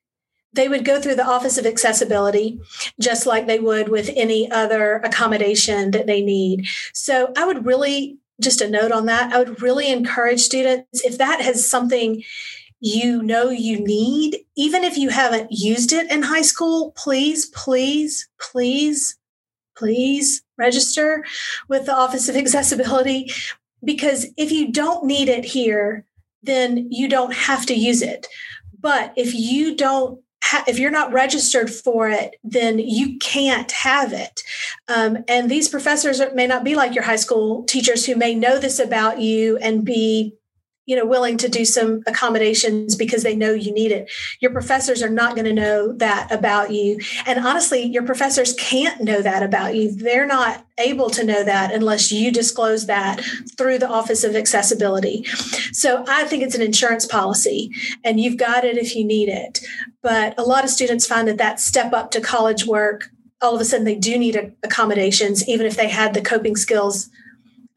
They 0.53 0.69
would 0.69 0.85
go 0.85 1.01
through 1.01 1.15
the 1.15 1.27
Office 1.27 1.59
of 1.59 1.67
Accessibility 1.67 2.61
just 3.01 3.27
like 3.27 3.47
they 3.47 3.61
would 3.61 3.89
with 3.89 4.11
any 4.17 4.51
other 4.51 4.97
accommodation 4.97 5.91
that 5.93 6.07
they 6.07 6.23
need. 6.23 6.67
So 6.93 7.33
I 7.37 7.45
would 7.45 7.67
really, 7.67 8.19
just 8.41 8.61
a 8.61 8.71
note 8.71 8.93
on 8.93 9.07
that, 9.07 9.33
I 9.33 9.39
would 9.39 9.63
really 9.63 9.91
encourage 9.91 10.41
students 10.41 11.05
if 11.05 11.19
that 11.19 11.41
has 11.41 11.69
something 11.69 12.23
you 12.81 13.23
know 13.23 13.51
you 13.51 13.81
need, 13.81 14.39
even 14.57 14.85
if 14.85 14.97
you 14.97 15.09
haven't 15.09 15.49
used 15.51 15.93
it 15.93 16.11
in 16.11 16.23
high 16.23 16.43
school, 16.43 16.93
please, 16.97 17.47
please, 17.47 18.29
please, 18.41 19.17
please 19.77 20.43
register 20.57 21.25
with 21.69 21.87
the 21.87 21.95
Office 21.95 22.29
of 22.29 22.37
Accessibility. 22.37 23.31
Because 23.85 24.27
if 24.37 24.51
you 24.51 24.73
don't 24.73 25.05
need 25.05 25.29
it 25.29 25.45
here, 25.45 26.05
then 26.43 26.89
you 26.91 27.09
don't 27.09 27.35
have 27.35 27.67
to 27.67 27.75
use 27.75 28.03
it. 28.03 28.27
But 28.81 29.13
if 29.17 29.35
you 29.35 29.77
don't 29.77 30.21
if 30.67 30.79
you're 30.79 30.91
not 30.91 31.13
registered 31.13 31.71
for 31.71 32.09
it, 32.09 32.37
then 32.45 32.79
you 32.79 33.19
can't 33.19 33.71
have 33.73 34.13
it. 34.13 34.43
Um, 34.89 35.25
and 35.29 35.51
these 35.51 35.69
professors 35.69 36.21
may 36.35 36.47
not 36.47 36.65
be 36.65 36.75
like 36.75 36.95
your 36.95 37.05
high 37.05 37.17
school 37.17 37.65
teachers 37.65 38.07
who 38.07 38.17
may 38.17 38.35
know 38.35 38.59
this 38.59 38.79
about 38.79 39.21
you 39.21 39.59
and 39.59 39.85
be 39.85 40.38
you 40.89 40.97
know 40.97 41.05
willing 41.05 41.37
to 41.37 41.49
do 41.51 41.67
some 41.67 42.03
accommodations 42.07 42.97
because 42.97 43.23
they 43.23 43.37
know 43.37 43.53
you 43.53 43.73
need 43.73 43.93
it. 43.93 44.11
Your 44.41 44.51
professors 44.51 45.03
are 45.03 45.11
not 45.11 45.35
going 45.35 45.45
to 45.45 45.53
know 45.53 45.93
that 45.93 46.33
about 46.33 46.73
you. 46.73 46.99
And 47.27 47.39
honestly 47.39 47.83
your 47.83 48.05
professors 48.05 48.55
can't 48.55 49.03
know 49.03 49.21
that 49.21 49.43
about 49.43 49.77
you. 49.77 49.93
They're 49.95 50.27
not 50.27 50.65
able 50.79 51.11
to 51.11 51.25
know 51.25 51.45
that 51.45 51.75
unless 51.75 52.11
you 52.11 52.33
disclose 52.33 52.87
that 52.87 53.21
through 53.59 53.79
the 53.79 53.89
office 53.89 54.25
of 54.25 54.35
accessibility. 54.35 55.25
So 55.73 56.05
i 56.09 56.25
think 56.25 56.43
it's 56.43 56.55
an 56.55 56.63
insurance 56.63 57.05
policy 57.05 57.71
and 58.03 58.19
you've 58.19 58.39
got 58.39 58.65
it 58.65 58.79
if 58.79 58.97
you 58.97 59.05
need 59.05 59.29
it. 59.29 59.61
But 60.03 60.39
a 60.39 60.43
lot 60.43 60.65
of 60.65 60.71
students 60.71 61.07
find 61.07 61.29
that 61.29 61.37
that 61.37 61.61
step 61.61 61.93
up 61.93 62.11
to 62.13 62.21
college 62.23 62.65
work 62.65 63.11
all 63.43 63.55
of 63.55 63.61
a 63.61 63.65
sudden 63.65 63.85
they 63.85 63.95
do 63.95 64.19
need 64.19 64.55
accommodations 64.63 65.47
even 65.47 65.67
if 65.67 65.77
they 65.77 65.89
had 65.89 66.15
the 66.15 66.23
coping 66.23 66.57
skills 66.57 67.11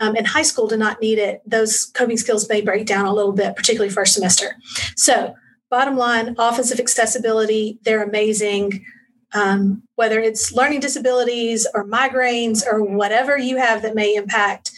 um, 0.02 0.16
in 0.16 0.26
high 0.26 0.42
school 0.42 0.68
do 0.68 0.76
not 0.76 1.00
need 1.00 1.20
it, 1.20 1.42
those 1.46 1.86
coping 1.86 2.18
skills 2.18 2.50
may 2.50 2.60
break 2.60 2.86
down 2.86 3.06
a 3.06 3.14
little 3.14 3.32
bit, 3.32 3.56
particularly 3.56 3.94
first 3.94 4.14
semester. 4.14 4.58
So, 4.98 5.36
bottom 5.70 5.96
line, 5.96 6.36
Office 6.38 6.72
of 6.72 6.80
Accessibility, 6.80 7.80
they're 7.84 8.04
amazing. 8.04 8.84
Um, 9.34 9.84
whether 9.96 10.20
it's 10.20 10.52
learning 10.52 10.82
disabilities 10.82 11.66
or 11.74 11.88
migraines 11.88 12.66
or 12.66 12.84
whatever 12.84 13.38
you 13.38 13.56
have 13.56 13.82
that 13.84 13.96
may 13.96 14.16
impact 14.16 14.72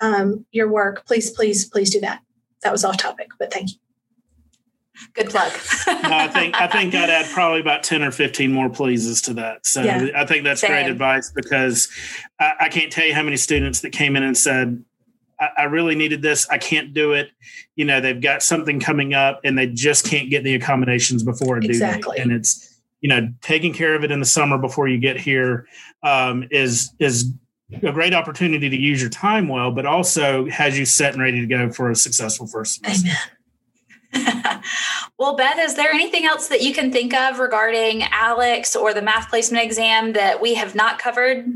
um, 0.00 0.44
your 0.50 0.68
work, 0.68 1.06
please, 1.06 1.30
please, 1.30 1.66
please 1.66 1.90
do 1.90 2.00
that. 2.00 2.20
That 2.62 2.72
was 2.72 2.84
off 2.84 2.96
topic, 2.96 3.28
but 3.38 3.52
thank 3.52 3.70
you. 3.70 3.76
Good 5.14 5.30
plug. 5.30 5.52
no, 5.86 6.16
I 6.16 6.28
think 6.28 6.60
I 6.60 6.66
think 6.66 6.94
I'd 6.94 7.10
add 7.10 7.26
probably 7.32 7.60
about 7.60 7.82
ten 7.82 8.02
or 8.02 8.10
fifteen 8.10 8.52
more 8.52 8.68
pleases 8.68 9.20
to 9.22 9.34
that. 9.34 9.66
So 9.66 9.82
yeah. 9.82 10.08
I 10.14 10.26
think 10.26 10.44
that's 10.44 10.60
Same. 10.60 10.70
great 10.70 10.86
advice 10.86 11.30
because 11.30 11.88
I, 12.38 12.52
I, 12.60 12.68
can't 12.68 12.92
tell 12.92 13.06
you 13.06 13.14
how 13.14 13.22
many 13.22 13.36
students 13.36 13.80
that 13.80 13.90
came 13.90 14.16
in 14.16 14.22
and 14.22 14.36
said, 14.36 14.82
I, 15.40 15.48
I, 15.58 15.62
really 15.64 15.94
needed 15.94 16.22
this. 16.22 16.48
I 16.48 16.58
can't 16.58 16.92
do 16.94 17.12
it." 17.12 17.30
You 17.76 17.84
know, 17.84 18.00
they've 18.00 18.20
got 18.20 18.42
something 18.42 18.80
coming 18.80 19.14
up 19.14 19.40
and 19.44 19.58
they 19.58 19.66
just 19.66 20.04
can't 20.04 20.30
get 20.30 20.44
the 20.44 20.54
accommodations 20.54 21.22
before 21.22 21.58
a 21.58 21.64
exactly. 21.64 22.16
date, 22.16 22.22
and 22.22 22.32
it's 22.32 22.80
you 23.00 23.08
know 23.08 23.32
taking 23.40 23.72
care 23.72 23.94
of 23.94 24.04
it 24.04 24.10
in 24.10 24.20
the 24.20 24.26
summer 24.26 24.58
before 24.58 24.88
you 24.88 24.98
get 24.98 25.18
here 25.18 25.66
um, 26.02 26.46
is 26.50 26.92
is 26.98 27.32
a 27.82 27.92
great 27.92 28.14
opportunity 28.14 28.68
to 28.68 28.76
use 28.76 29.00
your 29.00 29.10
time 29.10 29.48
well, 29.48 29.70
but 29.70 29.86
also 29.86 30.46
has 30.46 30.78
you 30.78 30.84
set 30.84 31.14
and 31.14 31.22
ready 31.22 31.40
to 31.40 31.46
go 31.46 31.70
for 31.70 31.90
a 31.90 31.96
successful 31.96 32.46
first 32.46 32.76
semester. 32.76 33.08
Amen. 33.08 33.18
well, 35.18 35.36
Beth, 35.36 35.58
is 35.58 35.74
there 35.74 35.92
anything 35.92 36.24
else 36.24 36.48
that 36.48 36.62
you 36.62 36.74
can 36.74 36.92
think 36.92 37.14
of 37.14 37.38
regarding 37.38 38.02
ALEKS 38.02 38.76
or 38.76 38.92
the 38.94 39.02
math 39.02 39.30
placement 39.30 39.64
exam 39.64 40.12
that 40.12 40.40
we 40.40 40.54
have 40.54 40.74
not 40.74 40.98
covered? 40.98 41.46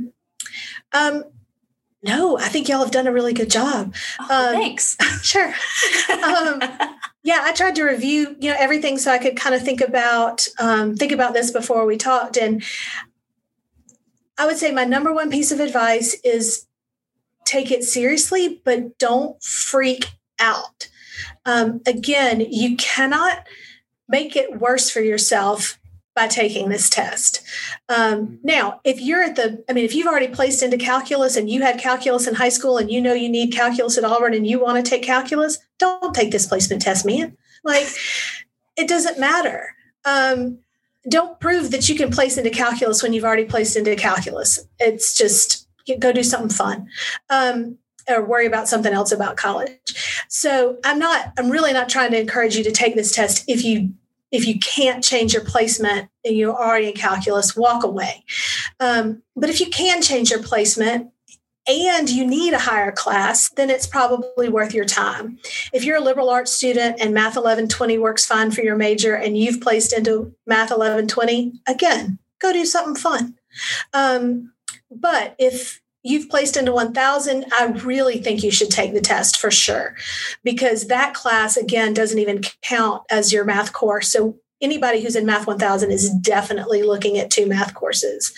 Um, 0.93 1.25
no, 2.03 2.39
I 2.39 2.49
think 2.49 2.69
y'all 2.69 2.81
have 2.81 2.91
done 2.91 3.07
a 3.07 3.13
really 3.13 3.33
good 3.33 3.51
job. 3.51 3.95
Oh, 4.21 4.49
um, 4.49 4.55
thanks. 4.55 4.97
sure. 5.23 5.53
um, 6.13 6.63
yeah, 7.23 7.41
I 7.43 7.53
tried 7.53 7.75
to 7.77 7.85
review, 7.85 8.37
you 8.39 8.51
know, 8.51 8.57
everything 8.59 8.99
so 8.99 9.11
I 9.11 9.19
could 9.19 9.37
kind 9.37 9.55
of 9.55 9.63
think 9.63 9.81
about 9.81 10.47
um, 10.59 10.95
think 10.95 11.13
about 11.13 11.35
this 11.35 11.51
before 11.51 11.85
we 11.85 11.97
talked. 11.97 12.37
And 12.37 12.63
I 14.39 14.47
would 14.47 14.57
say 14.57 14.71
my 14.71 14.85
number 14.85 15.13
one 15.13 15.31
piece 15.31 15.51
of 15.51 15.59
advice 15.59 16.17
is 16.23 16.67
take 17.45 17.71
it 17.71 17.83
seriously, 17.83 18.61
but 18.65 18.99
don't 18.99 19.43
freak 19.43 20.13
out. 20.39 20.89
Um, 21.45 21.81
again, 21.87 22.41
you 22.41 22.77
cannot 22.77 23.47
make 24.09 24.37
it 24.37 24.61
worse 24.61 24.91
for 24.91 25.01
yourself 25.01 25.79
by 26.15 26.27
taking 26.27 26.71
this 26.71 26.89
test. 26.89 27.43
Um, 27.91 28.39
now, 28.43 28.81
if 28.85 29.01
you're 29.01 29.23
at 29.23 29.37
the, 29.37 29.63
I 29.69 29.75
mean, 29.75 29.85
if 29.85 29.95
you've 29.95 30.07
already 30.07 30.29
placed 30.29 30.63
into 30.63 30.79
calculus 30.79 31.37
and 31.37 31.51
you 31.51 31.61
had 31.61 31.79
calculus 31.79 32.27
in 32.27 32.35
high 32.35 32.49
school 32.49 32.79
and 32.79 32.91
you 32.91 33.03
know 33.03 33.13
you 33.13 33.29
need 33.29 33.53
calculus 33.53 33.99
at 33.99 34.05
Auburn 34.05 34.33
and 34.33 34.47
you 34.47 34.59
want 34.59 34.83
to 34.83 34.91
take 34.91 35.03
calculus, 35.03 35.59
don't 35.79 36.15
take 36.15 36.33
this 36.33 36.47
placement 36.47 36.81
test, 36.81 37.05
man. 37.05 37.37
Like, 37.63 37.87
it 38.77 38.89
doesn't 38.89 39.21
matter. 39.21 39.75
Um, 40.07 40.59
don't 41.09 41.39
prove 41.39 41.71
that 41.71 41.89
you 41.89 41.95
can 41.95 42.11
place 42.11 42.39
into 42.39 42.51
calculus 42.51 43.03
when 43.03 43.13
you've 43.13 43.25
already 43.25 43.45
placed 43.45 43.77
into 43.77 43.95
calculus. 43.95 44.67
It's 44.79 45.17
just 45.17 45.69
go 46.01 46.13
do 46.13 46.23
something 46.23 46.49
fun. 46.49 46.89
Um, 47.31 47.79
or 48.09 48.25
worry 48.25 48.47
about 48.47 48.69
something 48.69 48.93
else 48.93 49.13
about 49.13 49.37
college. 49.37 50.27
So 50.29 50.79
I'm 50.85 50.99
not, 50.99 51.33
I'm 51.39 51.51
really 51.51 51.73
not 51.73 51.89
trying 51.89 52.11
to 52.13 52.21
encourage 52.21 52.57
you 52.57 52.65
to 52.65 52.73
take 52.73 52.95
this 52.95 53.15
test 53.15 53.45
if 53.49 53.65
you 53.65 53.95
if 54.33 54.47
you 54.47 54.59
can't 54.59 55.05
change 55.05 55.33
your 55.33 55.45
placement 55.45 56.09
and 56.25 56.37
you're 56.37 56.55
already 56.55 56.89
in 56.89 56.95
calculus, 56.95 57.57
walk 57.57 57.85
away. 57.85 58.25
Um, 58.81 59.23
but 59.37 59.51
if 59.51 59.61
you 59.61 59.67
can 59.67 60.03
change 60.03 60.31
your 60.31 60.43
placement 60.43 61.11
and 61.67 62.09
you 62.09 62.27
need 62.27 62.53
a 62.53 62.59
higher 62.59 62.93
class, 62.93 63.49
then 63.51 63.71
it's 63.71 63.87
probably 63.87 64.49
worth 64.49 64.75
your 64.75 64.85
time. 64.85 65.39
If 65.73 65.85
you're 65.85 65.97
a 65.97 66.01
liberal 66.01 66.31
arts 66.31 66.53
student 66.53 67.01
and 67.01 67.15
Math 67.15 67.37
1120 67.37 67.99
works 67.99 68.27
fine 68.27 68.51
for 68.51 68.63
your 68.63 68.77
major 68.77 69.15
and 69.15 69.37
you've 69.37 69.61
placed 69.61 69.93
into 69.93 70.35
Math 70.47 70.71
1120, 70.71 71.61
again, 71.67 72.19
go 72.41 72.53
do 72.53 72.65
something 72.65 72.97
fun. 72.97 73.35
Um, 73.93 74.53
but 74.91 75.35
if 75.39 75.81
you've 76.07 76.29
placed 76.29 76.57
into 76.57 76.73
1000 76.73 77.45
i 77.53 77.67
really 77.85 78.19
think 78.19 78.43
you 78.43 78.51
should 78.51 78.71
take 78.71 78.95
the 78.95 79.01
test 79.01 79.37
for 79.37 79.51
sure 79.51 79.95
because 80.45 80.87
that 80.87 81.15
class 81.15 81.57
again 81.57 81.93
doesn't 81.93 82.19
even 82.19 82.43
count 82.63 83.03
as 83.11 83.33
your 83.33 83.45
math 83.45 83.73
course 83.73 84.11
so 84.11 84.39
anybody 84.61 85.03
who's 85.03 85.17
in 85.17 85.27
Math 85.27 85.47
1000 85.47 85.91
is 85.91 86.11
definitely 86.11 86.83
looking 86.83 87.19
at 87.19 87.31
two 87.31 87.47
math 87.47 87.75
courses 87.75 88.33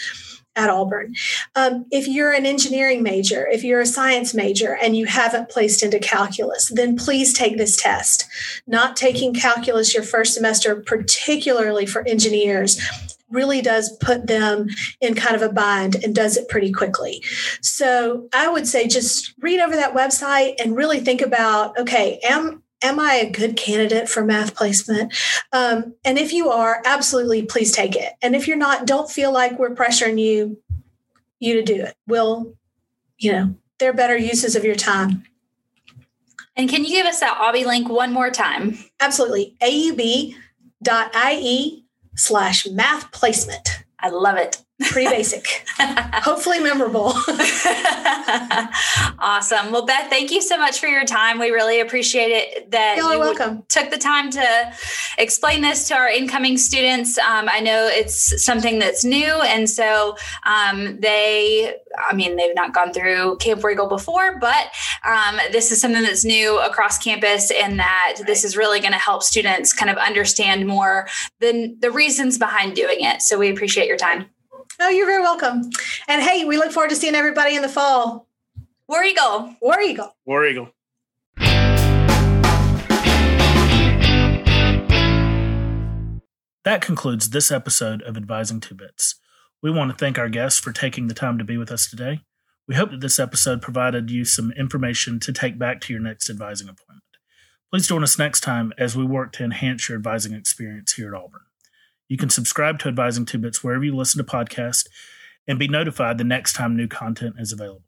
at 0.57 0.71
Auburn. 0.71 1.15
Um, 1.55 1.87
if 1.93 2.09
you're 2.09 2.33
an 2.33 2.45
engineering 2.45 3.03
major, 3.03 3.47
if 3.47 3.63
you're 3.63 3.81
a 3.81 3.87
science 3.87 4.35
major 4.35 4.77
and 4.77 4.97
you 4.97 5.07
haven't 5.07 5.51
placed 5.51 5.85
into 5.85 6.01
calculus, 6.01 6.71
then 6.75 6.97
please 6.97 7.33
take 7.33 7.57
this 7.57 7.77
test. 7.81 8.27
Not 8.67 8.97
taking 8.97 9.33
calculus 9.33 9.95
your 9.95 10.03
first 10.03 10.35
semester, 10.35 10.75
particularly 10.75 11.87
for 11.87 12.07
engineers, 12.09 12.81
really 13.31 13.61
does 13.61 13.97
put 13.99 14.27
them 14.27 14.69
in 15.01 15.15
kind 15.15 15.37
of 15.37 15.43
a 15.43 15.53
bind 15.53 15.97
and 15.97 16.15
does 16.15 16.37
it 16.37 16.49
pretty 16.49 16.73
quickly. 16.73 17.23
So 17.61 18.29
I 18.33 18.49
would 18.49 18.67
say 18.67 18.89
just 18.89 19.35
read 19.41 19.61
over 19.61 19.77
that 19.77 19.95
website 19.95 20.55
and 20.63 20.77
really 20.77 21.01
think 21.01 21.21
about 21.21 21.79
okay, 21.79 22.21
am 22.25 22.63
am 22.83 23.01
I 23.01 23.15
a 23.15 23.31
good 23.31 23.57
candidate 23.57 24.09
for 24.09 24.25
math 24.25 24.55
placement? 24.55 25.13
Um, 25.53 25.95
and 26.05 26.17
if 26.19 26.33
you 26.33 26.51
are, 26.51 26.81
absolutely, 26.85 27.43
please 27.43 27.73
take 27.73 27.97
it. 27.97 28.13
And 28.23 28.37
if 28.37 28.47
you're 28.47 28.57
not, 28.57 28.87
don't 28.87 29.11
feel 29.11 29.33
like 29.33 29.59
we're 29.59 29.75
pressuring 29.75 30.21
you 30.21 30.59
you 31.41 31.55
to 31.55 31.63
do 31.63 31.83
it. 31.83 31.95
We'll, 32.07 32.55
you 33.19 33.33
know, 33.33 33.55
there 33.79 33.91
are 33.91 33.95
better 33.95 34.17
uses 34.17 34.57
of 34.57 34.65
your 34.65 34.75
time. 34.75 35.25
And 36.57 36.69
can 36.69 36.85
you 36.85 36.91
give 36.91 37.07
us 37.07 37.21
that 37.21 37.39
Aubie 37.39 37.65
link 37.65 37.89
one 37.89 38.13
more 38.13 38.31
time? 38.31 38.77
Absolutely. 38.99 39.57
AUB.IE 39.63 40.35
slash 42.19 42.67
math 42.67 43.11
placement. 43.13 43.85
I 44.01 44.11
love 44.11 44.37
it. 44.37 44.63
Pretty 44.91 45.09
basic. 45.09 45.65
Hopefully 45.79 46.61
memorable. 46.61 47.15
Awesome. 49.21 49.73
Well 49.73 49.85
beth 49.85 50.11
thank 50.11 50.31
you 50.31 50.41
so 50.41 50.57
much 50.59 50.79
for 50.79 50.87
your 50.87 51.05
time. 51.05 51.39
We 51.39 51.51
really 51.51 51.81
appreciate 51.81 52.31
it 52.31 52.71
that 52.71 52.97
You're 52.97 53.15
you 53.15 53.19
welcome. 53.19 53.65
took 53.69 53.91
the 53.91 53.99
time 53.99 54.31
to 54.31 54.73
explain 55.17 55.61
this 55.63 55.89
to 55.89 55.95
our 55.97 56.09
incoming 56.09 56.57
students. 56.59 57.19
Um, 57.19 57.49
i 57.51 57.61
know 57.61 57.89
it's 57.91 58.45
something 58.45 58.79
that's 58.79 59.05
new 59.05 59.25
and 59.25 59.69
so 59.69 60.17
um, 60.45 61.01
they 61.01 61.75
i 62.09 62.15
mean 62.15 62.37
they've 62.37 62.55
not 62.55 62.75
gone 62.75 62.93
through 62.93 63.37
camp 63.37 63.63
War 63.63 63.73
Eagle 63.73 63.89
before 63.89 64.39
but 64.39 64.71
um, 65.05 65.39
this 65.53 65.73
is 65.73 65.81
something 65.81 66.03
that's 66.03 66.25
new 66.25 66.59
across 66.61 66.99
campus 66.99 67.51
and 67.51 67.79
that 67.79 68.15
right. 68.17 68.27
this 68.27 68.45
is 68.45 68.57
really 68.57 68.81
going 68.81 68.93
to 68.93 68.99
help 68.99 69.23
students 69.23 69.73
kind 69.73 69.91
of 69.91 69.97
understand 69.97 70.67
more 70.67 71.09
the, 71.41 71.75
the 71.81 71.91
reasons 71.91 72.39
behind 72.39 72.75
doing 72.75 72.99
it 73.01 73.23
so 73.23 73.39
we 73.39 73.51
appreciate 73.51 73.87
your 73.87 73.97
time 73.97 74.27
Oh, 74.81 74.89
you're 74.91 75.07
very 75.07 75.23
welcome. 75.23 75.71
And 76.07 76.23
hey, 76.23 76.45
we 76.45 76.57
look 76.57 76.71
forward 76.71 76.91
to 76.91 76.97
seeing 76.97 77.17
everybody 77.17 77.57
in 77.57 77.63
the 77.63 77.69
fall. 77.69 78.29
War 78.87 79.03
Eagle. 79.03 79.57
War 79.61 79.81
Eagle. 79.81 80.15
War 80.25 80.47
Eagle. 80.47 80.73
That 86.65 86.81
concludes 86.81 87.31
this 87.31 87.51
episode 87.51 88.03
of 88.03 88.17
Advising 88.17 88.61
Two 88.61 88.75
Bits. 88.77 89.17
We 89.61 89.73
want 89.73 89.91
to 89.91 89.97
thank 89.97 90.19
our 90.19 90.29
guests 90.29 90.61
for 90.61 90.73
taking 90.73 91.09
the 91.09 91.15
time 91.15 91.37
to 91.39 91.45
be 91.45 91.57
with 91.57 91.73
us 91.73 91.91
today. 91.91 92.21
We 92.69 92.77
hope 92.77 92.91
that 92.93 93.01
this 93.01 93.19
episode 93.19 93.61
provided 93.61 94.09
you 94.09 94.25
some 94.25 94.53
information 94.53 95.19
to 95.21 95.33
take 95.33 95.59
back 95.59 95.81
to 95.81 95.93
your 95.93 96.01
next 96.01 96.31
advising 96.31 96.69
appointment. 96.69 97.03
Please 97.73 97.89
join 97.89 98.05
us 98.05 98.19
next 98.19 98.41
time 98.43 98.73
as 98.79 98.97
we 98.97 99.05
work 99.05 99.33
to 99.33 99.45
enhance 99.45 99.89
your 99.89 99.99
advising 99.99 100.33
experience 100.33 100.93
here 100.93 101.13
at 101.13 101.21
Auburn. 101.21 101.41
You 102.09 102.17
can 102.17 102.31
subscribe 102.31 102.79
to 102.81 102.89
Advising 102.89 103.27
Two 103.27 103.39
Bits 103.39 103.65
wherever 103.65 103.85
you 103.85 103.97
listen 103.97 104.25
to 104.25 104.31
podcasts 104.31 104.87
and 105.49 105.59
be 105.59 105.67
notified 105.67 106.19
the 106.19 106.25
next 106.25 106.53
time 106.53 106.77
new 106.77 106.87
content 106.87 107.35
is 107.39 107.53
available. 107.53 107.83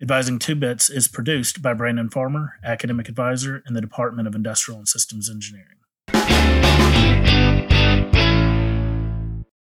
Advising 0.00 0.38
Two 0.38 0.54
Bits 0.54 0.88
is 0.88 1.08
produced 1.08 1.62
by 1.62 1.74
Brandon 1.74 2.10
Farmer, 2.10 2.54
academic 2.64 3.08
advisor 3.08 3.62
in 3.66 3.74
the 3.74 3.80
Department 3.80 4.28
of 4.28 4.36
Industrial 4.36 4.78
and 4.78 4.88
Systems 4.88 5.28
Engineering. 5.28 5.78